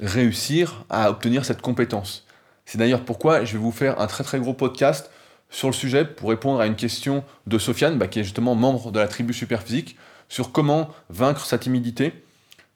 réussir 0.00 0.84
à 0.90 1.10
obtenir 1.10 1.44
cette 1.44 1.62
compétence. 1.62 2.26
C'est 2.64 2.78
d'ailleurs 2.78 3.04
pourquoi 3.04 3.44
je 3.44 3.52
vais 3.52 3.58
vous 3.58 3.72
faire 3.72 4.00
un 4.00 4.06
très 4.06 4.24
très 4.24 4.38
gros 4.38 4.54
podcast 4.54 5.10
sur 5.50 5.68
le 5.68 5.74
sujet 5.74 6.04
pour 6.04 6.30
répondre 6.30 6.60
à 6.60 6.66
une 6.66 6.76
question 6.76 7.24
de 7.46 7.58
Sofiane, 7.58 7.98
bah, 7.98 8.06
qui 8.06 8.20
est 8.20 8.24
justement 8.24 8.54
membre 8.54 8.92
de 8.92 9.00
la 9.00 9.08
tribu 9.08 9.34
Superphysique, 9.34 9.96
sur 10.28 10.52
comment 10.52 10.90
vaincre 11.08 11.44
sa 11.44 11.58
timidité. 11.58 12.12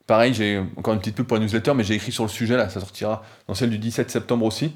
Pareil, 0.06 0.34
j'ai 0.34 0.62
encore 0.76 0.92
une 0.92 1.00
petite 1.00 1.14
pub 1.14 1.26
pour 1.26 1.36
la 1.36 1.42
newsletter, 1.42 1.72
mais 1.74 1.84
j'ai 1.84 1.94
écrit 1.94 2.12
sur 2.12 2.24
le 2.24 2.28
sujet, 2.28 2.56
là, 2.56 2.68
ça 2.68 2.80
sortira 2.80 3.22
dans 3.46 3.54
celle 3.54 3.70
du 3.70 3.78
17 3.78 4.10
septembre 4.10 4.44
aussi. 4.44 4.74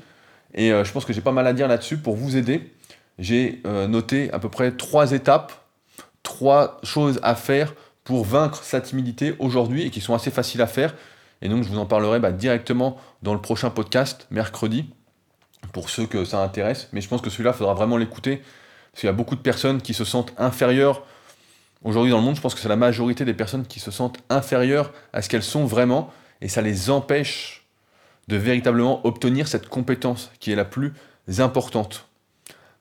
Et 0.55 0.73
euh, 0.73 0.85
je 0.85 0.93
pense 0.93 1.05
que 1.05 1.13
j'ai 1.13 1.21
pas 1.21 1.33
mal 1.33 1.47
à 1.47 1.53
dire 1.53 1.69
là-dessus 1.69 1.99
pour 1.99 2.17
vous 2.17 2.37
aider. 2.37 2.73
J'ai 3.19 3.61
euh, 3.67 3.89
noté 3.89 4.33
à 4.33 4.39
peu 4.39 4.49
près 4.49 4.73
trois 4.73 5.13
étapes, 5.13 5.53
trois 6.23 6.81
choses 6.85 7.19
à 7.23 7.35
faire 7.35 7.75
pour 8.05 8.25
vaincre 8.25 8.63
sa 8.63 8.81
timidité 8.81 9.35
aujourd'hui 9.39 9.83
et 9.83 9.91
qui 9.91 10.01
sont 10.01 10.15
assez 10.15 10.31
faciles 10.31 10.63
à 10.63 10.67
faire. 10.67 10.95
Et 11.43 11.49
donc 11.49 11.65
je 11.65 11.69
vous 11.69 11.79
en 11.79 11.87
parlerai 11.87 12.21
bah, 12.21 12.33
directement 12.33 12.97
dans 13.23 13.35
le 13.35 13.41
prochain 13.41 13.71
podcast, 13.71 14.27
mercredi, 14.31 14.91
pour 15.73 15.91
ceux 15.91 16.07
que 16.07 16.25
ça 16.25 16.43
intéresse. 16.43 16.89
Mais 16.93 17.01
je 17.01 17.09
pense 17.09 17.21
que 17.21 17.31
celui-là, 17.31 17.51
il 17.55 17.59
faudra 17.59 17.75
vraiment 17.75 17.97
l'écouter, 17.97 18.39
parce 18.93 19.01
qu'il 19.01 19.07
y 19.07 19.11
a 19.11 19.13
beaucoup 19.13 19.37
de 19.37 19.41
personnes 19.41 19.81
qui 19.81 19.95
se 19.95 20.05
sentent 20.05 20.33
inférieures. 20.39 21.05
Aujourd'hui 21.85 22.11
dans 22.11 22.19
le 22.19 22.25
monde, 22.25 22.37
je 22.37 22.41
pense 22.41 22.55
que 22.55 22.61
c'est 22.61 22.69
la 22.69 22.77
majorité 22.77 23.25
des 23.25 23.35
personnes 23.35 23.67
qui 23.67 23.81
se 23.81 23.91
sentent 23.91 24.19
inférieures 24.31 24.93
à 25.13 25.23
ce 25.23 25.29
qu'elles 25.29 25.43
sont 25.43 25.65
vraiment, 25.65 26.13
et 26.41 26.49
ça 26.49 26.63
les 26.63 26.91
empêche 26.91 27.67
de 28.29 28.37
véritablement 28.37 29.05
obtenir 29.07 29.49
cette 29.49 29.69
compétence 29.69 30.31
qui 30.39 30.53
est 30.53 30.57
la 30.57 30.65
plus 30.65 30.93
importante. 31.39 32.07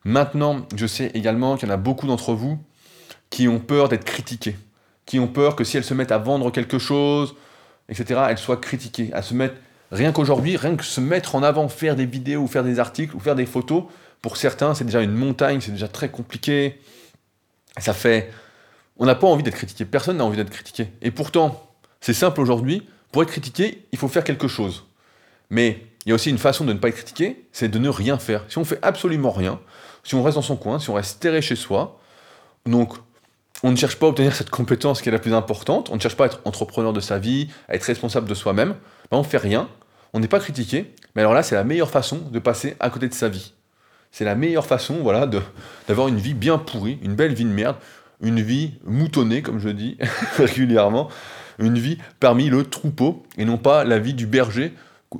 Maintenant, 0.04 0.66
je 0.74 0.86
sais 0.86 1.10
également 1.14 1.56
qu'il 1.56 1.68
y 1.68 1.70
en 1.70 1.74
a 1.74 1.78
beaucoup 1.78 2.06
d'entre 2.06 2.32
vous 2.32 2.58
qui 3.30 3.48
ont 3.48 3.60
peur 3.60 3.88
d'être 3.88 4.04
critiqués, 4.04 4.56
qui 5.06 5.18
ont 5.18 5.28
peur 5.28 5.56
que 5.56 5.64
si 5.64 5.76
elles 5.76 5.84
se 5.84 5.94
mettent 5.94 6.12
à 6.12 6.18
vendre 6.18 6.50
quelque 6.50 6.78
chose, 6.78 7.34
etc., 7.88 8.20
elles 8.30 8.38
soient 8.38 8.56
critiquées, 8.56 9.10
à 9.12 9.22
se 9.22 9.34
mettre, 9.34 9.54
rien 9.90 10.12
qu'aujourd'hui, 10.12 10.56
rien 10.56 10.76
que 10.76 10.84
se 10.84 11.00
mettre 11.00 11.34
en 11.34 11.42
avant, 11.42 11.68
faire 11.68 11.96
des 11.96 12.06
vidéos 12.06 12.42
ou 12.42 12.46
faire 12.46 12.64
des 12.64 12.78
articles 12.78 13.16
ou 13.16 13.20
faire 13.20 13.34
des 13.34 13.46
photos, 13.46 13.84
pour 14.22 14.36
certains, 14.36 14.74
c'est 14.74 14.84
déjà 14.84 15.02
une 15.02 15.12
montagne, 15.12 15.60
c'est 15.60 15.72
déjà 15.72 15.88
très 15.88 16.10
compliqué. 16.10 16.80
Ça 17.78 17.92
fait... 17.92 18.30
On 18.96 19.06
n'a 19.06 19.14
pas 19.14 19.28
envie 19.28 19.44
d'être 19.44 19.54
critiqué, 19.54 19.84
personne 19.84 20.16
n'a 20.16 20.24
envie 20.24 20.36
d'être 20.36 20.50
critiqué. 20.50 20.88
Et 21.02 21.12
pourtant, 21.12 21.68
c'est 22.00 22.14
simple 22.14 22.40
aujourd'hui, 22.40 22.86
pour 23.12 23.22
être 23.22 23.30
critiqué, 23.30 23.86
il 23.92 23.98
faut 23.98 24.08
faire 24.08 24.24
quelque 24.24 24.48
chose. 24.48 24.86
Mais 25.50 25.86
il 26.04 26.08
y 26.08 26.12
a 26.12 26.14
aussi 26.16 26.30
une 26.30 26.38
façon 26.38 26.64
de 26.64 26.72
ne 26.72 26.78
pas 26.78 26.88
être 26.88 26.96
critiqué, 26.96 27.46
c'est 27.52 27.68
de 27.68 27.78
ne 27.78 27.88
rien 27.88 28.18
faire. 28.18 28.44
Si 28.48 28.58
on 28.58 28.64
fait 28.64 28.78
absolument 28.82 29.30
rien, 29.30 29.60
si 30.02 30.14
on 30.14 30.22
reste 30.22 30.34
dans 30.34 30.42
son 30.42 30.56
coin, 30.56 30.80
si 30.80 30.90
on 30.90 30.94
reste 30.94 31.20
terré 31.20 31.40
chez 31.42 31.56
soi, 31.56 32.00
donc 32.66 32.94
on 33.62 33.70
ne 33.70 33.76
cherche 33.76 33.96
pas 33.96 34.06
à 34.06 34.08
obtenir 34.10 34.34
cette 34.34 34.50
compétence 34.50 35.02
qui 35.02 35.08
est 35.08 35.12
la 35.12 35.18
plus 35.18 35.34
importante, 35.34 35.90
on 35.90 35.96
ne 35.96 36.00
cherche 36.00 36.16
pas 36.16 36.24
à 36.24 36.26
être 36.28 36.40
entrepreneur 36.44 36.92
de 36.92 37.00
sa 37.00 37.18
vie, 37.18 37.48
à 37.68 37.74
être 37.74 37.84
responsable 37.84 38.28
de 38.28 38.34
soi-même, 38.34 38.74
ben 39.10 39.18
on 39.18 39.22
fait 39.22 39.38
rien, 39.38 39.68
on 40.12 40.20
n'est 40.20 40.28
pas 40.28 40.40
critiqué, 40.40 40.94
mais 41.14 41.22
alors 41.22 41.34
là 41.34 41.42
c'est 41.42 41.54
la 41.54 41.64
meilleure 41.64 41.90
façon 41.90 42.18
de 42.30 42.38
passer 42.38 42.76
à 42.80 42.90
côté 42.90 43.08
de 43.08 43.14
sa 43.14 43.28
vie. 43.28 43.52
C'est 44.10 44.24
la 44.24 44.34
meilleure 44.34 44.66
façon 44.66 44.98
voilà, 45.02 45.28
d'avoir 45.86 46.08
une 46.08 46.18
vie 46.18 46.34
bien 46.34 46.58
pourrie, 46.58 46.98
une 47.02 47.14
belle 47.14 47.34
vie 47.34 47.44
de 47.44 47.50
merde, 47.50 47.76
une 48.20 48.40
vie 48.40 48.74
moutonnée, 48.84 49.42
comme 49.42 49.58
je 49.58 49.68
dis 49.68 49.98
régulièrement, 50.36 51.08
une 51.58 51.78
vie 51.78 51.98
parmi 52.20 52.48
le 52.48 52.64
troupeau, 52.64 53.24
et 53.36 53.44
non 53.44 53.58
pas 53.58 53.84
la 53.84 53.98
vie 53.98 54.14
du 54.14 54.26
berger 54.26 54.72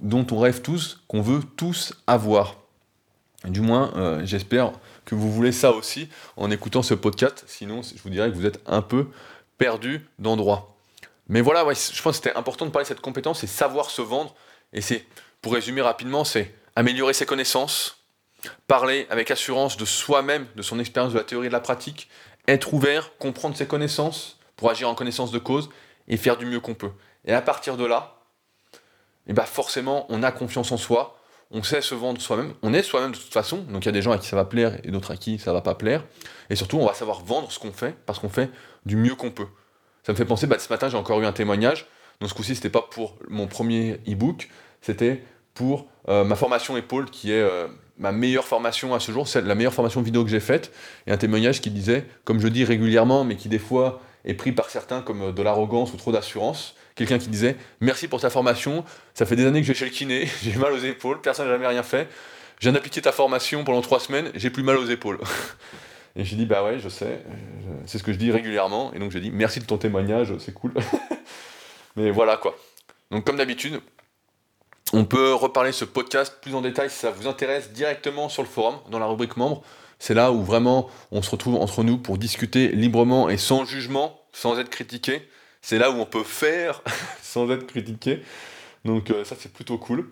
dont 0.02 0.26
on 0.30 0.38
rêve 0.38 0.62
tous, 0.62 1.02
qu'on 1.08 1.22
veut 1.22 1.40
tous 1.56 1.94
avoir. 2.06 2.56
Du 3.44 3.60
moins, 3.60 3.92
euh, 3.96 4.20
j'espère 4.24 4.72
que 5.04 5.14
vous 5.14 5.30
voulez 5.30 5.52
ça 5.52 5.70
aussi 5.70 6.08
en 6.36 6.50
écoutant 6.50 6.82
ce 6.82 6.94
podcast. 6.94 7.44
Sinon, 7.46 7.82
je 7.82 8.02
vous 8.02 8.10
dirais 8.10 8.30
que 8.30 8.34
vous 8.34 8.46
êtes 8.46 8.60
un 8.66 8.82
peu 8.82 9.06
perdu 9.58 10.06
d'endroit. 10.18 10.76
Mais 11.28 11.40
voilà, 11.40 11.60
je 11.60 12.02
pense 12.02 12.18
que 12.18 12.24
c'était 12.24 12.36
important 12.36 12.66
de 12.66 12.70
parler 12.70 12.84
de 12.84 12.88
cette 12.88 13.00
compétence, 13.00 13.40
c'est 13.40 13.46
savoir 13.46 13.90
se 13.90 14.02
vendre. 14.02 14.34
Et 14.72 14.80
c'est, 14.80 15.04
pour 15.40 15.52
résumer 15.52 15.82
rapidement, 15.82 16.24
c'est 16.24 16.54
améliorer 16.74 17.12
ses 17.12 17.26
connaissances, 17.26 17.98
parler 18.66 19.06
avec 19.10 19.30
assurance 19.30 19.76
de 19.76 19.84
soi-même, 19.84 20.46
de 20.56 20.62
son 20.62 20.78
expérience 20.78 21.12
de 21.12 21.18
la 21.18 21.24
théorie 21.24 21.46
et 21.46 21.50
de 21.50 21.54
la 21.54 21.60
pratique, 21.60 22.08
être 22.48 22.72
ouvert, 22.72 23.16
comprendre 23.18 23.56
ses 23.56 23.66
connaissances 23.66 24.38
pour 24.56 24.70
agir 24.70 24.88
en 24.88 24.94
connaissance 24.94 25.30
de 25.30 25.38
cause 25.38 25.68
et 26.08 26.16
faire 26.16 26.36
du 26.36 26.46
mieux 26.46 26.60
qu'on 26.60 26.74
peut. 26.74 26.92
Et 27.24 27.34
à 27.34 27.42
partir 27.42 27.76
de 27.76 27.84
là, 27.84 28.16
et 29.26 29.34
bah 29.34 29.44
forcément, 29.44 30.06
on 30.08 30.22
a 30.22 30.32
confiance 30.32 30.72
en 30.72 30.78
soi, 30.78 31.17
on 31.50 31.62
sait 31.62 31.80
se 31.80 31.94
vendre 31.94 32.20
soi-même, 32.20 32.52
on 32.62 32.74
est 32.74 32.82
soi-même 32.82 33.12
de 33.12 33.16
toute 33.16 33.32
façon, 33.32 33.58
donc 33.70 33.84
il 33.84 33.86
y 33.86 33.88
a 33.88 33.92
des 33.92 34.02
gens 34.02 34.12
à 34.12 34.18
qui 34.18 34.26
ça 34.26 34.36
va 34.36 34.44
plaire 34.44 34.78
et 34.84 34.90
d'autres 34.90 35.12
à 35.12 35.16
qui 35.16 35.38
ça 35.38 35.52
va 35.52 35.60
pas 35.60 35.74
plaire, 35.74 36.04
et 36.50 36.56
surtout 36.56 36.78
on 36.78 36.86
va 36.86 36.94
savoir 36.94 37.24
vendre 37.24 37.50
ce 37.50 37.58
qu'on 37.58 37.72
fait 37.72 37.94
parce 38.06 38.18
qu'on 38.18 38.28
fait 38.28 38.50
du 38.84 38.96
mieux 38.96 39.14
qu'on 39.14 39.30
peut. 39.30 39.46
Ça 40.02 40.12
me 40.12 40.16
fait 40.16 40.24
penser, 40.24 40.46
bah, 40.46 40.58
ce 40.58 40.68
matin 40.72 40.88
j'ai 40.88 40.96
encore 40.96 41.20
eu 41.20 41.26
un 41.26 41.32
témoignage, 41.32 41.86
donc 42.20 42.28
ce 42.28 42.34
coup-ci 42.34 42.54
c'était 42.54 42.70
pas 42.70 42.82
pour 42.82 43.16
mon 43.28 43.46
premier 43.46 44.00
e-book, 44.08 44.48
c'était 44.82 45.22
pour 45.54 45.88
euh, 46.08 46.24
ma 46.24 46.36
formation 46.36 46.76
épaule 46.76 47.10
qui 47.10 47.32
est 47.32 47.40
euh, 47.40 47.66
ma 47.96 48.12
meilleure 48.12 48.44
formation 48.44 48.94
à 48.94 49.00
ce 49.00 49.10
jour, 49.10 49.26
c'est 49.26 49.42
la 49.42 49.54
meilleure 49.54 49.74
formation 49.74 50.02
vidéo 50.02 50.24
que 50.24 50.30
j'ai 50.30 50.40
faite, 50.40 50.72
et 51.06 51.12
un 51.12 51.16
témoignage 51.16 51.60
qui 51.60 51.70
disait, 51.70 52.06
comme 52.24 52.40
je 52.40 52.48
dis 52.48 52.64
régulièrement, 52.64 53.24
mais 53.24 53.36
qui 53.36 53.48
des 53.48 53.58
fois 53.58 54.00
est 54.24 54.34
pris 54.34 54.52
par 54.52 54.70
certains 54.70 55.00
comme 55.00 55.22
euh, 55.22 55.32
de 55.32 55.42
l'arrogance 55.42 55.92
ou 55.94 55.96
trop 55.96 56.12
d'assurance, 56.12 56.74
quelqu'un 56.98 57.18
qui 57.18 57.28
disait 57.28 57.56
Merci 57.80 58.08
pour 58.08 58.20
ta 58.20 58.28
formation, 58.28 58.84
ça 59.14 59.24
fait 59.24 59.36
des 59.36 59.46
années 59.46 59.60
que 59.60 59.66
je 59.66 59.72
vais 59.72 59.78
chez 59.78 59.84
le 59.84 59.90
kiné, 59.90 60.28
j'ai 60.42 60.54
mal 60.56 60.72
aux 60.72 60.78
épaules, 60.78 61.20
personne 61.20 61.46
n'a 61.46 61.52
jamais 61.52 61.66
rien 61.66 61.82
fait. 61.82 62.08
Je 62.58 62.64
viens 62.64 62.72
d'appliquer 62.72 63.00
ta 63.00 63.12
formation 63.12 63.62
pendant 63.64 63.80
trois 63.80 64.00
semaines, 64.00 64.30
j'ai 64.34 64.50
plus 64.50 64.64
mal 64.64 64.76
aux 64.76 64.86
épaules. 64.86 65.20
et 66.16 66.24
j'ai 66.24 66.36
dit 66.36 66.44
Bah 66.44 66.64
ouais, 66.64 66.78
je 66.80 66.88
sais, 66.88 67.22
c'est 67.86 67.98
ce 67.98 68.02
que 68.02 68.12
je 68.12 68.18
dis 68.18 68.32
régulièrement. 68.32 68.92
Et 68.94 68.98
donc 68.98 69.12
j'ai 69.12 69.20
dit 69.20 69.30
Merci 69.30 69.60
de 69.60 69.64
ton 69.64 69.78
témoignage, 69.78 70.34
c'est 70.38 70.52
cool. 70.52 70.74
Mais 71.96 72.10
voilà 72.10 72.36
quoi. 72.36 72.56
Donc 73.10 73.24
comme 73.24 73.36
d'habitude, 73.36 73.80
on 74.92 75.04
peut 75.04 75.32
reparler 75.34 75.72
ce 75.72 75.84
podcast 75.84 76.38
plus 76.42 76.54
en 76.54 76.60
détail 76.60 76.90
si 76.90 76.96
ça 76.96 77.10
vous 77.10 77.28
intéresse 77.28 77.72
directement 77.72 78.28
sur 78.28 78.42
le 78.42 78.48
forum, 78.48 78.76
dans 78.90 78.98
la 78.98 79.06
rubrique 79.06 79.36
membres. 79.36 79.62
C'est 80.00 80.14
là 80.14 80.30
où 80.30 80.42
vraiment 80.42 80.88
on 81.10 81.22
se 81.22 81.30
retrouve 81.30 81.56
entre 81.56 81.82
nous 81.82 81.98
pour 81.98 82.18
discuter 82.18 82.68
librement 82.68 83.28
et 83.28 83.36
sans 83.36 83.64
jugement, 83.64 84.20
sans 84.32 84.58
être 84.58 84.70
critiqué 84.70 85.28
c'est 85.62 85.78
là 85.78 85.90
où 85.90 85.94
on 85.94 86.06
peut 86.06 86.24
faire 86.24 86.82
sans 87.22 87.50
être 87.50 87.66
critiqué. 87.66 88.22
Donc 88.84 89.10
euh, 89.10 89.24
ça 89.24 89.36
c'est 89.38 89.52
plutôt 89.52 89.78
cool. 89.78 90.08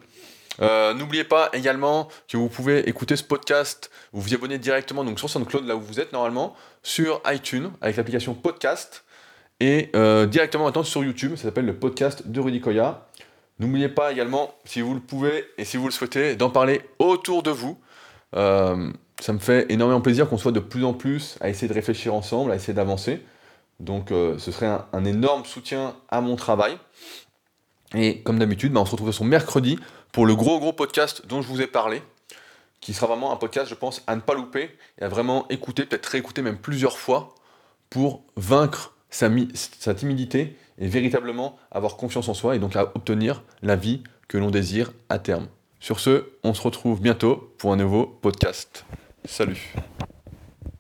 Euh, 0.63 0.95
n'oubliez 0.95 1.25
pas 1.25 1.51
également 1.53 2.09
que 2.29 2.37
vous 2.37 2.49
pouvez 2.49 2.89
écouter 2.89 3.17
ce 3.17 3.25
podcast, 3.25 3.91
vous 4.13 4.23
vous 4.23 4.35
abonner 4.35 4.59
directement 4.59 5.05
donc 5.05 5.19
sur 5.19 5.29
SoundCloud 5.29 5.67
là 5.67 5.77
où 5.77 5.81
vous 5.81 6.01
êtes 6.01 6.13
normalement, 6.13 6.55
sur 6.83 7.21
iTunes 7.27 7.71
avec 7.83 7.97
l'application 7.97 8.35
podcast 8.35 9.05
et 9.61 9.91
euh, 9.95 10.27
directement 10.27 10.65
maintenant 10.65 10.83
sur 10.83 11.05
YouTube, 11.05 11.37
ça 11.37 11.45
s'appelle 11.45 11.67
le 11.67 11.77
podcast 11.77 12.27
de 12.27 12.41
Rudy 12.41 12.61
Koya. 12.61 13.07
N'oubliez 13.59 13.89
pas 13.89 14.13
également, 14.13 14.55
si 14.65 14.83
vous 14.83 14.95
le 14.95 15.01
pouvez 15.01 15.47
et 15.57 15.65
si 15.65 15.79
vous 15.79 15.87
le 15.87 15.93
souhaitez, 15.93 16.37
d'en 16.37 16.51
parler 16.51 16.83
autour 16.99 17.43
de 17.43 17.51
vous. 17.51 17.79
ça 18.35 19.33
me 19.33 19.39
fait 19.39 19.65
énormément 19.71 20.03
plaisir 20.03 20.29
qu'on 20.29 20.37
soit 20.37 20.53
de 20.53 20.61
plus 20.61 20.85
en 20.85 20.93
plus 20.93 21.39
à 21.41 21.49
essayer 21.49 21.69
de 21.69 21.73
réfléchir 21.73 22.13
ensemble, 22.13 22.53
à 22.53 22.57
essayer 22.57 22.75
d'avancer. 22.75 23.23
Donc 23.81 24.11
euh, 24.11 24.39
ce 24.39 24.51
serait 24.53 24.79
un, 24.93 25.05
énorme 25.05 25.45
soutien 25.45 25.97
à 26.09 26.21
mon 26.21 26.37
travail. 26.37 26.79
Et 27.95 28.23
comme 28.23 28.39
d'habitude, 28.39 28.73
bah, 28.73 28.81
on 28.81 28.87
se 28.87 28.93
retrouve 28.93 29.13
son 29.13 29.25
mercredi 29.25 29.79
pour 30.13 30.27
le 30.27 30.35
gros 30.35 30.59
gros 30.59 30.73
podcast 30.73 31.27
dont 31.27 31.43
je 31.43 31.49
vous 31.49 31.61
ai 31.61 31.67
parlé, 31.67 32.03
qui 32.81 32.95
sera 32.95 33.07
vraiment 33.07 33.33
un 33.33 33.37
podcast, 33.37 33.69
je 33.69 33.75
pense, 33.75 34.03
à 34.07 34.17
ne 34.17 34.21
pas 34.21 34.35
louper 34.35 34.71
et 34.99 35.05
à 35.05 35.09
vraiment 35.09 35.47
écouter, 35.49 35.85
peut-être 35.85 36.07
réécouter 36.07 36.43
même 36.43 36.59
plusieurs 36.59 36.99
fois 36.99 37.35
pour 37.91 38.25
vaincre 38.37 38.95
sa, 39.11 39.29
sa 39.55 39.95
timidité 39.95 40.57
et 40.79 40.89
véritablement 40.89 41.59
avoir 41.71 41.97
confiance 41.97 42.29
en 42.29 42.35
soi 42.35 42.57
et 42.57 42.59
donc 42.59 42.77
à 42.77 42.93
obtenir 42.95 43.43
la 43.63 43.77
vie 43.77 44.03
que 44.29 44.39
l'on 44.39 44.51
désire 44.51 44.93
à 45.09 45.19
terme. 45.19 45.49
Sur 45.81 46.01
ce, 46.01 46.31
on 46.43 46.55
se 46.55 46.63
retrouve 46.63 47.01
bientôt 47.01 47.55
pour 47.59 47.73
un 47.73 47.77
nouveau 47.77 48.07
podcast. 48.07 48.85
Salut 49.25 49.75